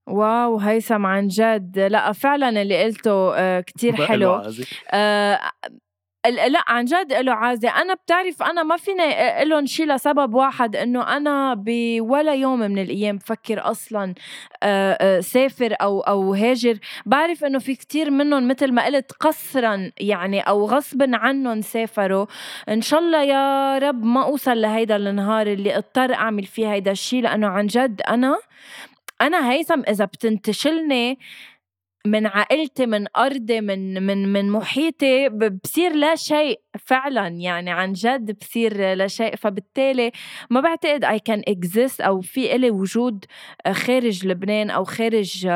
واو 0.06 0.58
هيثم 0.58 1.06
عن 1.06 1.28
جد. 1.28 1.78
لا 1.78 2.12
فعلا 2.12 2.62
اللي 2.62 2.84
قلته 2.84 3.34
آه، 3.34 3.60
كتير 3.60 4.06
حلو. 4.06 4.42
آه، 4.92 5.40
لا 6.30 6.64
عن 6.66 6.84
جد 6.84 7.12
له 7.12 7.32
عازة. 7.32 7.68
أنا 7.68 7.94
بتعرف 7.94 8.42
أنا 8.42 8.62
ما 8.62 8.76
فيني 8.76 9.44
لهم 9.44 9.66
شيء 9.66 9.86
لسبب 9.86 10.34
واحد 10.34 10.76
إنه 10.76 11.16
أنا 11.16 11.54
بولا 11.54 12.34
يوم 12.34 12.58
من 12.58 12.78
الأيام 12.78 13.16
بفكر 13.16 13.70
أصلا 13.70 14.14
آه، 14.62 14.92
آه، 15.00 15.20
سافر 15.20 15.74
أو 15.80 16.00
أو 16.00 16.34
هاجر. 16.34 16.78
بعرف 17.06 17.44
إنه 17.44 17.58
في 17.58 17.74
كتير 17.74 18.10
منهم 18.10 18.48
مثل 18.48 18.72
ما 18.72 18.84
قلت 18.84 19.12
قسرا 19.12 19.90
يعني 20.00 20.40
أو 20.40 20.66
غصبا 20.66 21.10
عنهم 21.16 21.60
سافروا. 21.60 22.26
إن 22.68 22.80
شاء 22.80 23.00
الله 23.00 23.22
يا 23.22 23.78
رب 23.78 24.04
ما 24.04 24.24
أوصل 24.24 24.60
لهيدا 24.60 24.96
النهار 24.96 25.46
اللي 25.46 25.76
اضطر 25.76 26.14
أعمل 26.14 26.44
فيه 26.44 26.72
هيدا 26.72 26.90
الشيء 26.90 27.22
لأنه 27.22 27.46
عن 27.48 27.66
جد 27.66 28.00
أنا 28.08 28.38
أنا 29.20 29.50
هيثم 29.52 29.80
إذا 29.88 30.04
بتنتشلني 30.04 31.18
من 32.06 32.26
عائلتي 32.26 32.86
من 32.86 33.06
أرضي 33.16 33.60
من 33.60 34.02
من 34.06 34.32
من 34.32 34.50
محيطي 34.50 35.28
بصير 35.28 35.92
لا 35.94 36.14
شيء 36.16 36.60
فعلا 36.78 37.28
يعني 37.28 37.70
عن 37.70 37.92
جد 37.92 38.38
بصير 38.40 38.94
لا 38.94 39.06
شيء. 39.06 39.36
فبالتالي 39.36 40.12
ما 40.50 40.60
بعتقد 40.60 41.04
I 41.04 41.18
can 41.18 41.42
exist 41.52 42.00
أو 42.00 42.20
في 42.20 42.54
إلي 42.54 42.70
وجود 42.70 43.24
خارج 43.72 44.26
لبنان 44.26 44.70
أو 44.70 44.84
خارج 44.84 45.48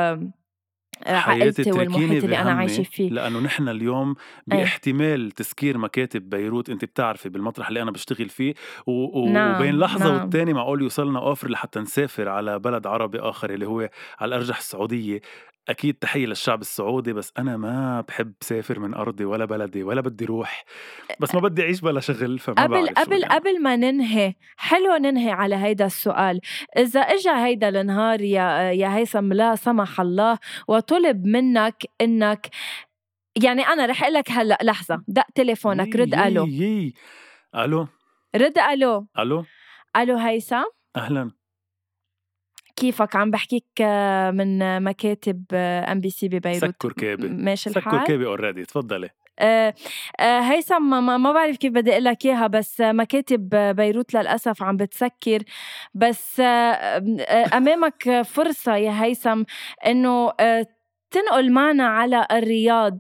عائلتي 1.07 1.65
تركيني 1.65 1.95
والمحيط 1.95 2.25
اللي 2.25 2.37
أنا 2.37 2.45
بهمي 2.45 2.59
عايشة 2.59 2.83
فيه 2.83 3.11
لأنه 3.11 3.41
نحن 3.41 3.69
اليوم. 3.69 4.15
باحتمال 4.47 5.31
تسكير 5.31 5.79
مكاتب 5.79 6.31
بيروت 6.31 6.71
أنت 6.71 6.85
بتعرفي 6.85 7.29
بالمطرح 7.29 7.69
اللي 7.69 7.83
أنا 7.83 7.91
بشتغل 7.91 8.29
فيه 8.29 8.55
و... 8.87 9.21
و... 9.21 9.29
نعم، 9.29 9.55
وبين 9.55 9.79
لحظة 9.79 10.13
نعم. 10.13 10.21
والتاني 10.21 10.53
معقول 10.53 10.83
يوصلنا 10.83 11.19
اوفر 11.19 11.51
لحتى 11.51 11.81
نسافر 11.81 12.29
على 12.29 12.59
بلد 12.59 12.87
عربي 12.87 13.19
آخر 13.19 13.51
اللي 13.51 13.67
هو 13.67 13.89
على 14.21 14.29
الأرجح 14.29 14.59
السعودية 14.59 15.21
أكيد 15.69 15.95
تحية 15.95 16.27
للشعب 16.27 16.61
السعودي 16.61 17.13
بس 17.13 17.33
أنا 17.39 17.57
ما 17.57 18.01
بحب 18.09 18.33
سافر 18.41 18.79
من 18.79 18.95
أرضي 18.95 19.25
ولا 19.25 19.45
بلدي 19.45 19.83
ولا 19.83 20.01
بدي 20.01 20.25
روح 20.25 20.65
بس 21.21 21.35
ما 21.35 21.41
بدي 21.41 21.63
أعيش 21.63 21.81
بلا 21.81 22.01
شغل 22.01 22.39
فما 22.39 22.63
قبل 22.63 22.89
قبل 22.89 23.23
يعني. 23.23 23.35
قبل 23.35 23.63
ما 23.63 23.77
ننهي 23.77 24.35
حلو 24.57 24.97
ننهي 24.97 25.31
على 25.31 25.57
هيدا 25.57 25.87
السؤال 25.87 26.41
إذا 26.77 27.01
إجا 27.01 27.45
هيدا 27.45 27.69
النهار 27.69 28.21
يا 28.21 28.73
يا 28.73 28.97
هيثم 28.97 29.33
لا 29.33 29.55
سمح 29.57 30.01
الله 30.01 30.39
وطلب 30.93 31.27
منك 31.27 31.83
إنك 32.01 32.49
يعني 33.43 33.63
أنا 33.63 33.87
رح 33.87 34.03
أقول 34.03 34.15
لك 34.15 34.31
هلأ 34.31 34.59
لحظة 34.63 35.03
دق 35.09 35.27
تليفونك 35.35 35.97
رد 35.97 36.15
يي- 36.15 36.27
ألو. 36.29 36.47
يي. 36.47 36.95
ألو. 37.55 37.89
رد 38.37 38.59
ألو. 38.59 39.07
ألو. 39.19 39.45
ألو 39.97 40.17
هيثم. 40.17 40.63
أهلا. 40.97 41.31
كيفك؟ 42.77 43.17
عم 43.17 43.31
بحكيك 43.31 43.67
آه، 43.81 44.31
من 44.31 44.83
مكاتب 44.83 45.45
MBC 45.55 46.29
ببيروت. 46.29 46.61
سكر 46.65 46.93
كابي. 46.93 47.29
ماشي 47.29 47.71
سكر 47.71 47.79
الحال 47.81 48.07
كابي 48.07 48.27
already 48.27 48.65
تفضلي. 48.65 49.09
آه، 49.39 49.75
آه، 50.21 50.41
هيثم 50.41 50.83
ما- 50.91 51.17
ما 51.17 51.33
بعرف 51.33 51.57
كيف 51.57 51.73
بدي 51.73 51.93
أقول 51.93 52.05
لك 52.05 52.25
إياها 52.27 52.47
بس 52.47 52.81
مكاتب 52.81 53.49
بيروت 53.77 54.15
للأسف 54.15 54.63
عم 54.63 54.77
بتسكر. 54.77 55.43
بس 55.95 56.41
آه، 56.41 57.47
أمامك 57.57 58.23
فرصة 58.23 58.77
يا 58.77 59.03
هيثم 59.05 59.43
إنه 59.87 60.33
تنقل 61.11 61.53
معنا 61.53 61.85
على 61.87 62.27
الرياض. 62.33 62.99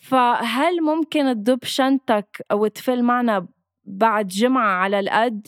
فهل 0.00 0.82
ممكن 0.82 1.34
تضب 1.34 1.64
شنطك 1.64 2.46
وتفل 2.52 3.02
معنا 3.02 3.46
بعد 3.84 4.28
جمعة 4.28 4.68
على 4.74 5.00
القد 5.00 5.46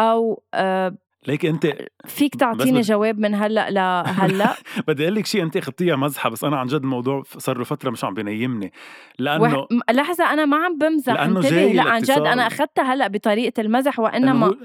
أو 0.00 0.42
آه، 0.54 0.96
ليك 1.26 1.46
أنت 1.46 1.66
فيك 2.06 2.34
تعطيني 2.34 2.80
جواب 2.80 3.18
من 3.18 3.34
هلأ 3.34 3.70
لهلا 3.70 4.54
بدي 4.88 5.02
أقول 5.04 5.14
لك 5.14 5.26
شيء 5.26 5.42
أنت 5.42 5.56
اخذتيها 5.56 5.96
مزحة 5.96 6.30
بس 6.30 6.44
أنا 6.44 6.56
عن 6.56 6.66
جد 6.66 6.74
الموضوع 6.82 7.22
صار 7.38 7.58
له 7.58 7.64
فترة 7.64 7.90
مش 7.90 8.04
عم 8.04 8.14
بينيمني 8.14 8.72
لأنه 9.18 9.58
وح... 9.58 9.66
لحظة 9.90 10.32
أنا 10.32 10.44
ما 10.44 10.56
عم 10.56 10.78
بمزح 10.78 11.20
انتبه. 11.20 11.40
جاي 11.50 11.72
لا 11.72 11.82
عن 11.82 12.00
جد 12.00 12.10
الاتصال. 12.10 12.26
أنا 12.26 12.46
أخذتها 12.46 12.94
هلأ 12.94 13.08
بطريقة 13.08 13.60
المزح 13.60 13.98
إنه 13.98 14.04
وإنما 14.08 14.46
هو- 14.46 14.56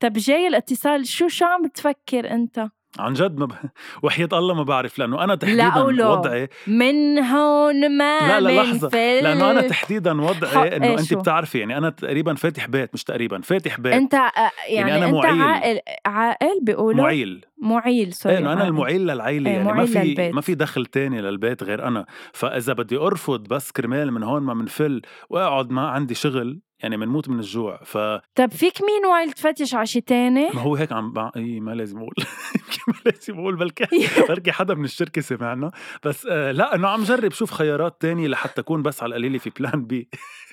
طب 0.00 0.12
جاي 0.12 0.46
الاتصال 0.48 1.06
شو 1.06 1.28
شو 1.28 1.44
عم 1.44 1.62
بتفكر 1.62 2.30
أنت؟ 2.30 2.68
عن 2.98 3.12
جد 3.12 3.38
ما 3.38 3.46
ب... 3.46 3.52
وحياة 4.02 4.28
الله 4.32 4.54
ما 4.54 4.62
بعرف 4.62 4.98
لأنه 4.98 5.24
أنا 5.24 5.34
تحديدا 5.34 5.70
قولوا. 5.70 6.06
وضعي 6.06 6.48
من 6.66 7.18
هون 7.18 7.96
ما 7.98 8.18
لا 8.20 8.40
لا 8.40 8.62
لحظة 8.62 8.86
منفل 8.86 9.24
لأنه 9.24 9.50
أنا 9.50 9.60
تحديدا 9.60 10.20
وضعي 10.22 10.76
إنه 10.76 10.86
إيه 10.86 10.92
انت 10.98 11.02
شو؟ 11.02 11.18
بتعرفي 11.18 11.58
يعني 11.58 11.78
أنا 11.78 11.90
تقريبا 11.90 12.34
فاتح 12.34 12.66
بيت 12.66 12.90
مش 12.94 13.04
تقريبا 13.04 13.40
فاتح 13.40 13.80
بيت 13.80 13.92
أنت 13.92 14.14
آه، 14.14 14.30
يعني, 14.68 14.96
أنا 14.96 15.06
أنت 15.06 15.14
معيل. 15.14 15.42
عاقل 15.42 15.78
عاقل 16.06 16.60
بيقولوا 16.62 17.02
معيل 17.02 17.44
معيل 17.62 18.12
sorry 18.12 18.34
إيه 18.34 18.40
أنا 18.40 18.50
عاقل. 18.50 18.66
المعيل 18.68 19.06
للعيله 19.06 19.50
إيه، 19.50 19.56
يعني 19.56 19.72
ما 19.72 19.86
في 19.86 19.98
للبيت. 19.98 20.34
ما 20.34 20.40
في 20.40 20.54
دخل 20.54 20.86
تاني 20.86 21.20
للبيت 21.20 21.62
غير 21.62 21.88
أنا 21.88 22.06
فإذا 22.32 22.72
بدي 22.72 22.96
أرفض 22.96 23.48
بس 23.48 23.70
كرمال 23.72 24.12
من 24.12 24.22
هون 24.22 24.42
ما 24.42 24.54
منفل 24.54 25.02
وأقعد 25.30 25.70
ما 25.70 25.88
عندي 25.88 26.14
شغل 26.14 26.60
يعني 26.82 26.96
منموت 26.96 27.28
من 27.28 27.38
الجوع 27.38 27.80
فما 27.84 28.20
طب 28.34 28.50
فيك 28.50 28.82
meanwhile 28.82 29.32
تفتش 29.32 29.74
على 29.74 29.86
شي 29.86 30.00
تاني؟ 30.00 30.48
هو 30.54 30.76
هيك 30.76 30.92
عم 30.92 31.12
بع... 31.12 31.30
إي 31.36 31.60
ما 31.60 31.70
لازم 31.74 31.98
أقول. 31.98 32.14
ما 32.88 32.94
لازم 33.10 33.38
أقول 33.38 33.56
بلكي 33.56 33.86
بركي 34.28 34.52
حدا 34.52 34.74
من 34.74 34.84
الشركة 34.84 35.20
سمعنا. 35.20 35.70
بس 36.04 36.26
آه 36.30 36.52
لا 36.52 36.74
إنه 36.74 36.88
عم 36.88 37.02
جرب 37.02 37.32
شوف 37.32 37.50
خيارات 37.50 38.00
تانية 38.00 38.28
لحتى 38.28 38.60
أكون 38.60 38.82
بس 38.82 39.02
على 39.02 39.10
القليلة 39.10 39.38
في 39.38 39.50
plan 39.50 39.84
B 39.84 40.08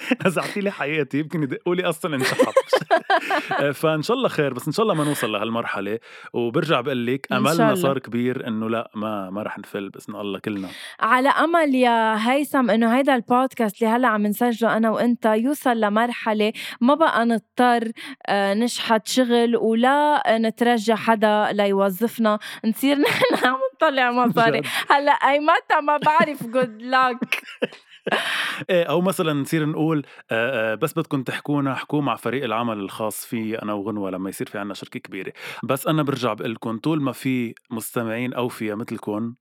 نزعتي 0.26 0.60
لي 0.60 0.70
حياتي 0.70 1.18
يمكن 1.18 1.42
يدقوا 1.42 1.74
لي 1.74 1.82
أصلا 1.84 2.22
آه، 3.60 3.70
فإن 3.80 4.02
شاء 4.02 4.16
الله 4.16 4.28
خير 4.28 4.54
بس 4.54 4.66
إن 4.66 4.72
شاء 4.72 4.82
الله 4.82 4.94
ما 4.94 5.04
نوصل 5.04 5.32
لهالمرحلة. 5.32 5.98
وبرجع 6.32 6.80
بقول 6.80 7.06
لك 7.06 7.26
املنا. 7.32 7.74
صار 7.74 7.98
كبير 7.98 8.46
إنه 8.48 8.70
لا 8.70 8.90
ما 8.94 9.30
ما 9.30 9.42
رح 9.42 9.58
نفل 9.58 9.88
باذن 9.88 10.14
الله 10.16 10.38
كلنا. 10.38 10.68
على 11.00 11.28
أمل 11.28 11.74
يا 11.74 12.30
هيثم 12.30 12.70
إنه 12.70 12.96
هيدا 12.98 13.14
البودكاست 13.14 13.82
اللي 13.82 13.94
هلأ 13.94 14.08
عم 14.08 14.26
نسجله 14.26 14.76
أنا 14.76 14.90
وأنت 14.90 15.26
يوصل 15.26 15.80
لمرحلة 15.80 16.52
ما 16.80 16.94
بقى 16.94 17.26
نضطر 17.26 17.92
آه، 18.26 18.54
نشحت 18.54 19.06
شغل 19.08 19.56
ولا 19.56 20.22
نترجى 20.28 20.94
حدا 20.94 21.52
ليوظفنا. 21.52 22.38
نصير 22.64 22.98
نحن 23.04 23.46
عم 23.46 23.58
نطلع 23.74 24.10
مصاري. 24.10 24.62
هلأ 24.90 25.12
أي 25.12 25.38
متى 25.40 25.80
ما 25.82 25.96
بعرف 25.96 26.46
جود 26.46 26.82
لك 26.82 27.42
أو 28.70 29.00
مثلا 29.00 29.32
نصير 29.32 29.66
نقول 29.66 30.06
آه، 30.30 30.72
آه، 30.72 30.74
بس 30.74 30.92
بدكم 30.92 31.22
تحكونا 31.22 31.72
احكوا 31.72 32.02
مع 32.02 32.16
فريق 32.16 32.44
العمل 32.44 32.78
الخاص 32.78 33.26
في 33.26 33.62
أنا 33.62 33.72
وغنوة 33.72 34.10
لما 34.10 34.28
يصير 34.30 34.46
في 34.46 34.58
عنا 34.58 34.74
شركة 34.74 35.00
كبيرة. 35.00 35.32
بس 35.64 35.86
أنا 35.86 36.02
برجع 36.02 36.32
بقول 36.32 36.52
لكم 36.52 36.78
طول 36.78 37.02
ما 37.02 37.12
في 37.12 37.54
مستمعين 37.70 38.34
اوفياء 38.34 38.76
مثلكم 38.76 39.34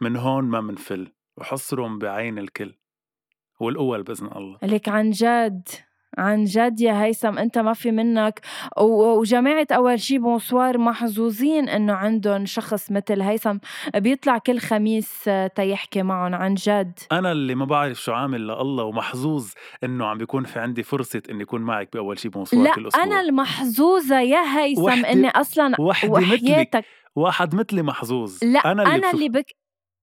من 0.00 0.16
هون 0.16 0.44
ما 0.44 0.60
منفل 0.60 1.12
وحصرهم 1.36 1.98
بعين 1.98 2.38
الكل 2.38 2.74
والاول 3.60 4.02
باذن 4.02 4.26
الله. 4.36 4.58
لك 4.62 4.88
عن 4.88 5.10
جد. 5.10 5.68
عن 6.18 6.44
جد 6.44 6.80
يا 6.80 7.04
هيثم 7.04 7.38
أنت 7.38 7.58
ما 7.58 7.72
في 7.72 7.90
منك. 7.90 8.40
وجماعة 8.80 9.66
أول 9.72 10.00
شي 10.00 10.18
bonsoir 10.18 10.78
محظوظين 10.78 11.68
إنه 11.68 11.92
عندهم 11.92 12.46
شخص 12.46 12.92
مثل 12.92 13.22
هيثم. 13.22 13.56
بيطلع 13.96 14.38
كل 14.38 14.58
خميس 14.58 15.30
تيحكي 15.54 16.02
معهم 16.02 16.34
عن 16.34 16.54
جد. 16.54 16.98
أنا 17.12 17.32
اللي 17.32 17.54
ما 17.54 17.64
بعرف 17.64 18.02
شو 18.02 18.12
عامل 18.12 18.40
لله 18.40 18.84
ومحظوظ 18.84 19.50
إنه 19.84 20.06
عم 20.06 20.18
بيكون 20.18 20.44
في 20.44 20.58
عندي 20.60 20.82
فرصة 20.82 21.22
إني 21.30 21.42
أكون 21.42 21.60
معك 21.60 21.88
بأول 21.92 22.18
شي 22.18 22.28
bonsoir 22.28 22.64
لا 22.64 22.74
كل 22.74 22.86
أسبوع. 22.86 23.04
أنا 23.04 23.20
المحظوظة 23.20 24.20
يا 24.20 24.58
هيثم 24.58 25.04
إني 25.04 25.28
أصلا 25.28 25.76
وحدي 25.80 26.10
مثلك. 26.10 26.84
واحد 27.16 27.54
مثلي 27.54 27.82
محظوظ. 27.82 28.38
لا 28.44 28.72
أنا 28.72 28.82
اللي, 28.82 28.94
أنا 28.94 29.10
اللي 29.10 29.28
بك 29.28 29.54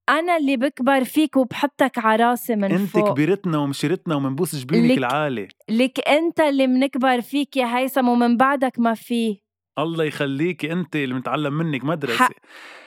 أنا 0.10 0.38
اللي 0.38 0.58
بكبر 0.58 1.04
فيك 1.04 1.38
وبحطك 1.38 1.98
على 1.98 2.24
راسي 2.24 2.56
من 2.56 2.72
أنت 2.72 2.90
فوق. 2.90 3.08
انت 3.08 3.18
كبرتنا 3.18 3.58
ومشيرتنا 3.58 4.16
ومنبوس 4.16 4.56
جبينك 4.56 4.92
لك 4.92 4.98
العالي. 4.98 5.48
لك 5.70 6.10
أنت 6.10 6.40
اللي 6.40 6.68
منكبر 6.68 7.22
فيك 7.22 7.58
يا 7.58 7.78
هيثم 7.78 8.08
ومن 8.08 8.38
بعدك 8.38 8.80
ما 8.80 8.94
في. 8.94 9.42
الله 9.80 10.04
يخليكي 10.04 10.72
أنت 10.72 10.96
اللي 10.96 11.16
متعلم 11.16 11.54
منك 11.54 11.84
مدرسة. 11.84 12.30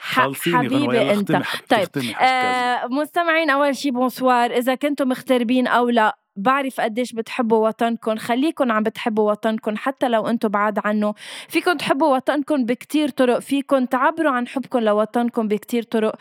خلصيني 0.01 0.57
حبيبي 0.57 1.13
أنت. 1.13 1.41
طيب 1.69 1.87
آه 2.21 2.87
مستمعين 2.87 3.49
أول 3.49 3.75
شي 3.75 3.91
بونسوار 3.91 4.51
إذا 4.51 4.75
كنتم 4.75 5.07
مغتربين 5.07 5.67
أو 5.67 5.89
لا. 5.89 6.17
بعرف 6.39 6.81
قديش 6.81 7.13
بتحبوا 7.13 7.67
وطنكم 7.67 8.15
خليكم 8.15 8.71
عم 8.71 8.83
بتحبوا 8.83 9.31
وطنكم 9.31 9.77
حتى 9.77 10.09
لو 10.09 10.27
أنتم 10.27 10.49
بعاد 10.49 10.79
عنه 10.85 11.13
فيكم 11.47 11.77
تحبوا 11.77 12.15
وطنكم 12.15 12.65
بكتير 12.65 13.09
طرق 13.09 13.39
فيكم 13.39 13.85
تعبروا 13.85 14.31
عن 14.31 14.47
حبكم 14.47 14.79
لوطنكم 14.79 15.47
بكتير 15.47 15.83
طرق. 15.83 16.15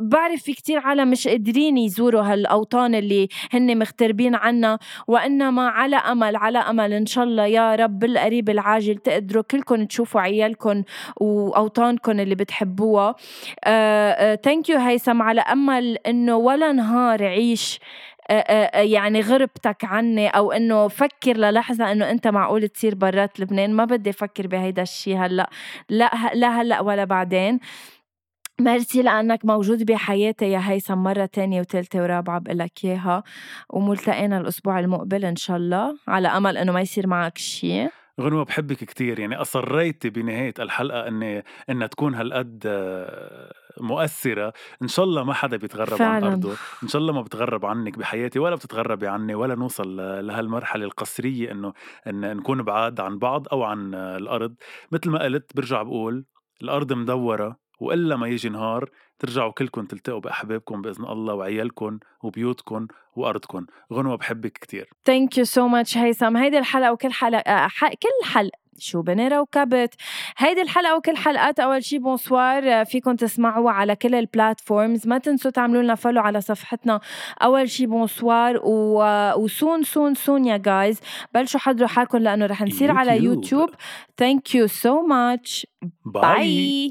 بعرف 0.00 0.42
في 0.42 0.52
كتير 0.52 0.78
عالم 0.78 1.10
مش 1.10 1.28
قادرين 1.28 1.78
يزوروا 1.78 2.22
هالأوطان 2.22 2.94
اللي 2.94 3.28
هن 3.52 3.78
مغتربين 3.78 4.34
عنا 4.34 4.78
وإنما 5.06 5.68
على 5.68 5.96
أمل 5.96 6.36
على 6.36 6.58
أمل 6.58 6.92
إن 6.92 7.06
شاء 7.06 7.24
الله 7.24 7.46
يا 7.46 7.74
رب 7.74 7.98
بالقريب 7.98 8.50
العاجل 8.50 8.96
تقدروا 8.96 9.42
كلكم 9.42 9.84
تشوفوا 9.84 10.20
عيالكم 10.20 10.82
وأوطانكم 11.16 12.20
اللي 12.20 12.34
بتحبوها. 12.34 13.14
thank 14.44 14.68
you 14.68 14.78
هيثم 14.78 15.22
على 15.22 15.40
أمل 15.40 15.96
إنه 16.06 16.36
ولا 16.36 16.72
نهار 16.72 17.24
عيش 17.24 17.80
يعني 18.74 19.20
غربتك 19.20 19.84
عني 19.84 20.28
أو 20.28 20.52
إنه 20.52 20.88
فكر 20.88 21.36
للحظة 21.36 21.92
إنه 21.92 22.10
أنت 22.10 22.28
معقول 22.28 22.68
تصير 22.68 22.94
برات 22.94 23.40
لبنان 23.40 23.74
ما 23.74 23.84
بدي 23.84 24.10
أفكر 24.10 24.46
بهيدا 24.46 24.82
الشيء 24.82 25.16
هلأ. 25.16 25.50
لا 25.88 26.10
لا 26.34 26.48
هلأ 26.48 26.80
ولا 26.80 27.04
بعدين. 27.04 27.60
ميرسي 28.60 29.02
لأنك 29.02 29.44
موجود 29.44 29.86
بحياتي 29.86 30.50
يا 30.50 30.60
هيثم 30.64 30.98
مرة 30.98 31.26
تانية 31.26 31.60
وتالتة 31.60 32.02
ورابعة 32.02 32.38
بقلك 32.38 32.84
إياها. 32.84 33.22
وملتقينا 33.70 34.38
الأسبوع 34.38 34.78
المقبل 34.78 35.24
إن 35.24 35.36
شاء 35.36 35.56
الله. 35.56 35.96
على 36.08 36.28
أمل 36.28 36.56
إنه 36.56 36.72
ما 36.72 36.80
يصير 36.80 37.06
معك 37.06 37.38
شيء 37.38 37.88
غنوة 38.20 38.44
بحبك 38.44 38.76
كتير. 38.76 39.18
يعني 39.20 39.36
أصريتي 39.36 40.10
بنهاية 40.10 40.54
الحلقة 40.58 41.08
إني 41.08 41.44
إنها 41.70 41.86
تكون 41.86 42.14
هالقد 42.14 42.62
مؤثرة. 43.80 44.52
إن 44.82 44.88
شاء 44.88 45.04
الله 45.04 45.24
ما 45.24 45.32
حدا 45.32 45.56
بيتغرب 45.56 45.96
فعلا. 45.98 46.12
عن 46.14 46.24
أرضه. 46.24 46.56
إن 46.82 46.88
شاء 46.88 47.02
الله 47.02 47.12
ما 47.12 47.22
بتغرب 47.22 47.66
عنك 47.66 47.98
بحياتي 47.98 48.38
ولا 48.38 48.54
بتتغربي 48.54 49.08
عني 49.08 49.34
ولا 49.34 49.54
نوصل 49.54 49.96
لهالمرحلة 50.26 50.84
القسرية 50.84 51.52
إنه 51.52 51.72
إن 52.06 52.36
نكون 52.36 52.62
بعاد 52.62 53.00
عن 53.00 53.18
بعض 53.18 53.48
أو 53.52 53.62
عن 53.62 53.94
الأرض. 53.94 54.54
مثل 54.92 55.10
ما 55.10 55.22
قلت 55.22 55.56
برجع 55.56 55.82
بقول 55.82 56.24
الأرض 56.62 56.92
مدورة 56.92 57.56
وإلا 57.80 58.16
ما 58.16 58.28
يجي 58.28 58.48
نهار 58.48 58.90
ترجعوا 59.18 59.52
كلكم 59.52 59.84
تلتقوا 59.84 60.20
بأحبابكم 60.20 60.82
بإذن 60.82 61.04
الله 61.04 61.34
وعيالكم 61.34 61.98
وبيوتكم 62.22 62.86
وأرضكم. 63.16 63.66
غنوة 63.92 64.16
بحبك 64.16 64.52
كتير. 64.52 64.90
thank 65.04 65.38
you 65.38 65.44
so 65.44 65.68
much 65.68 65.98
هيثم. 65.98 66.36
هيدي 66.36 66.58
الحلقة 66.58 66.92
وكل 66.92 67.12
حلقة 67.12 67.40
آه، 67.40 67.68
كل 67.82 68.26
حلقة 68.26 68.58
شو 68.78 69.02
بنيرة 69.02 69.40
وكبت 69.40 69.94
هيدي 70.38 70.62
الحلقة 70.62 70.96
وكل 70.96 71.16
حلقات 71.16 71.60
أول 71.60 71.84
شي 71.84 71.98
bonsoir 71.98 72.72
آه، 72.72 72.84
فيكم 72.84 73.16
تسمعوها 73.16 73.72
على 73.72 73.96
كل 73.96 74.14
ال 74.14 74.23
platforms 74.23 75.06
ما 75.06 75.18
تنسوا 75.18 75.50
تعملوا 75.50 75.82
لنا 75.82 75.94
follow 75.94 76.22
على 76.22 76.40
صفحتنا. 76.40 77.00
أول 77.42 77.70
شي 77.70 77.86
bonsoir 77.86 78.60
و... 78.64 79.02
و 79.36 79.45
soon 79.45 79.82
soon 79.82 80.14
soon 80.14 80.44
يا 80.44 80.56
guys 80.56 81.00
بلشوا 81.34 81.60
حضروا 81.60 81.88
حالكم 81.88 82.18
لأنه 82.18 82.46
رح 82.46 82.62
نصير 82.62 82.90
على 82.90 83.24
YouTube. 83.24 83.70
thank 84.18 84.54
you 84.54 84.66
so 84.66 85.02
much 85.02 85.66
باي 86.04 86.88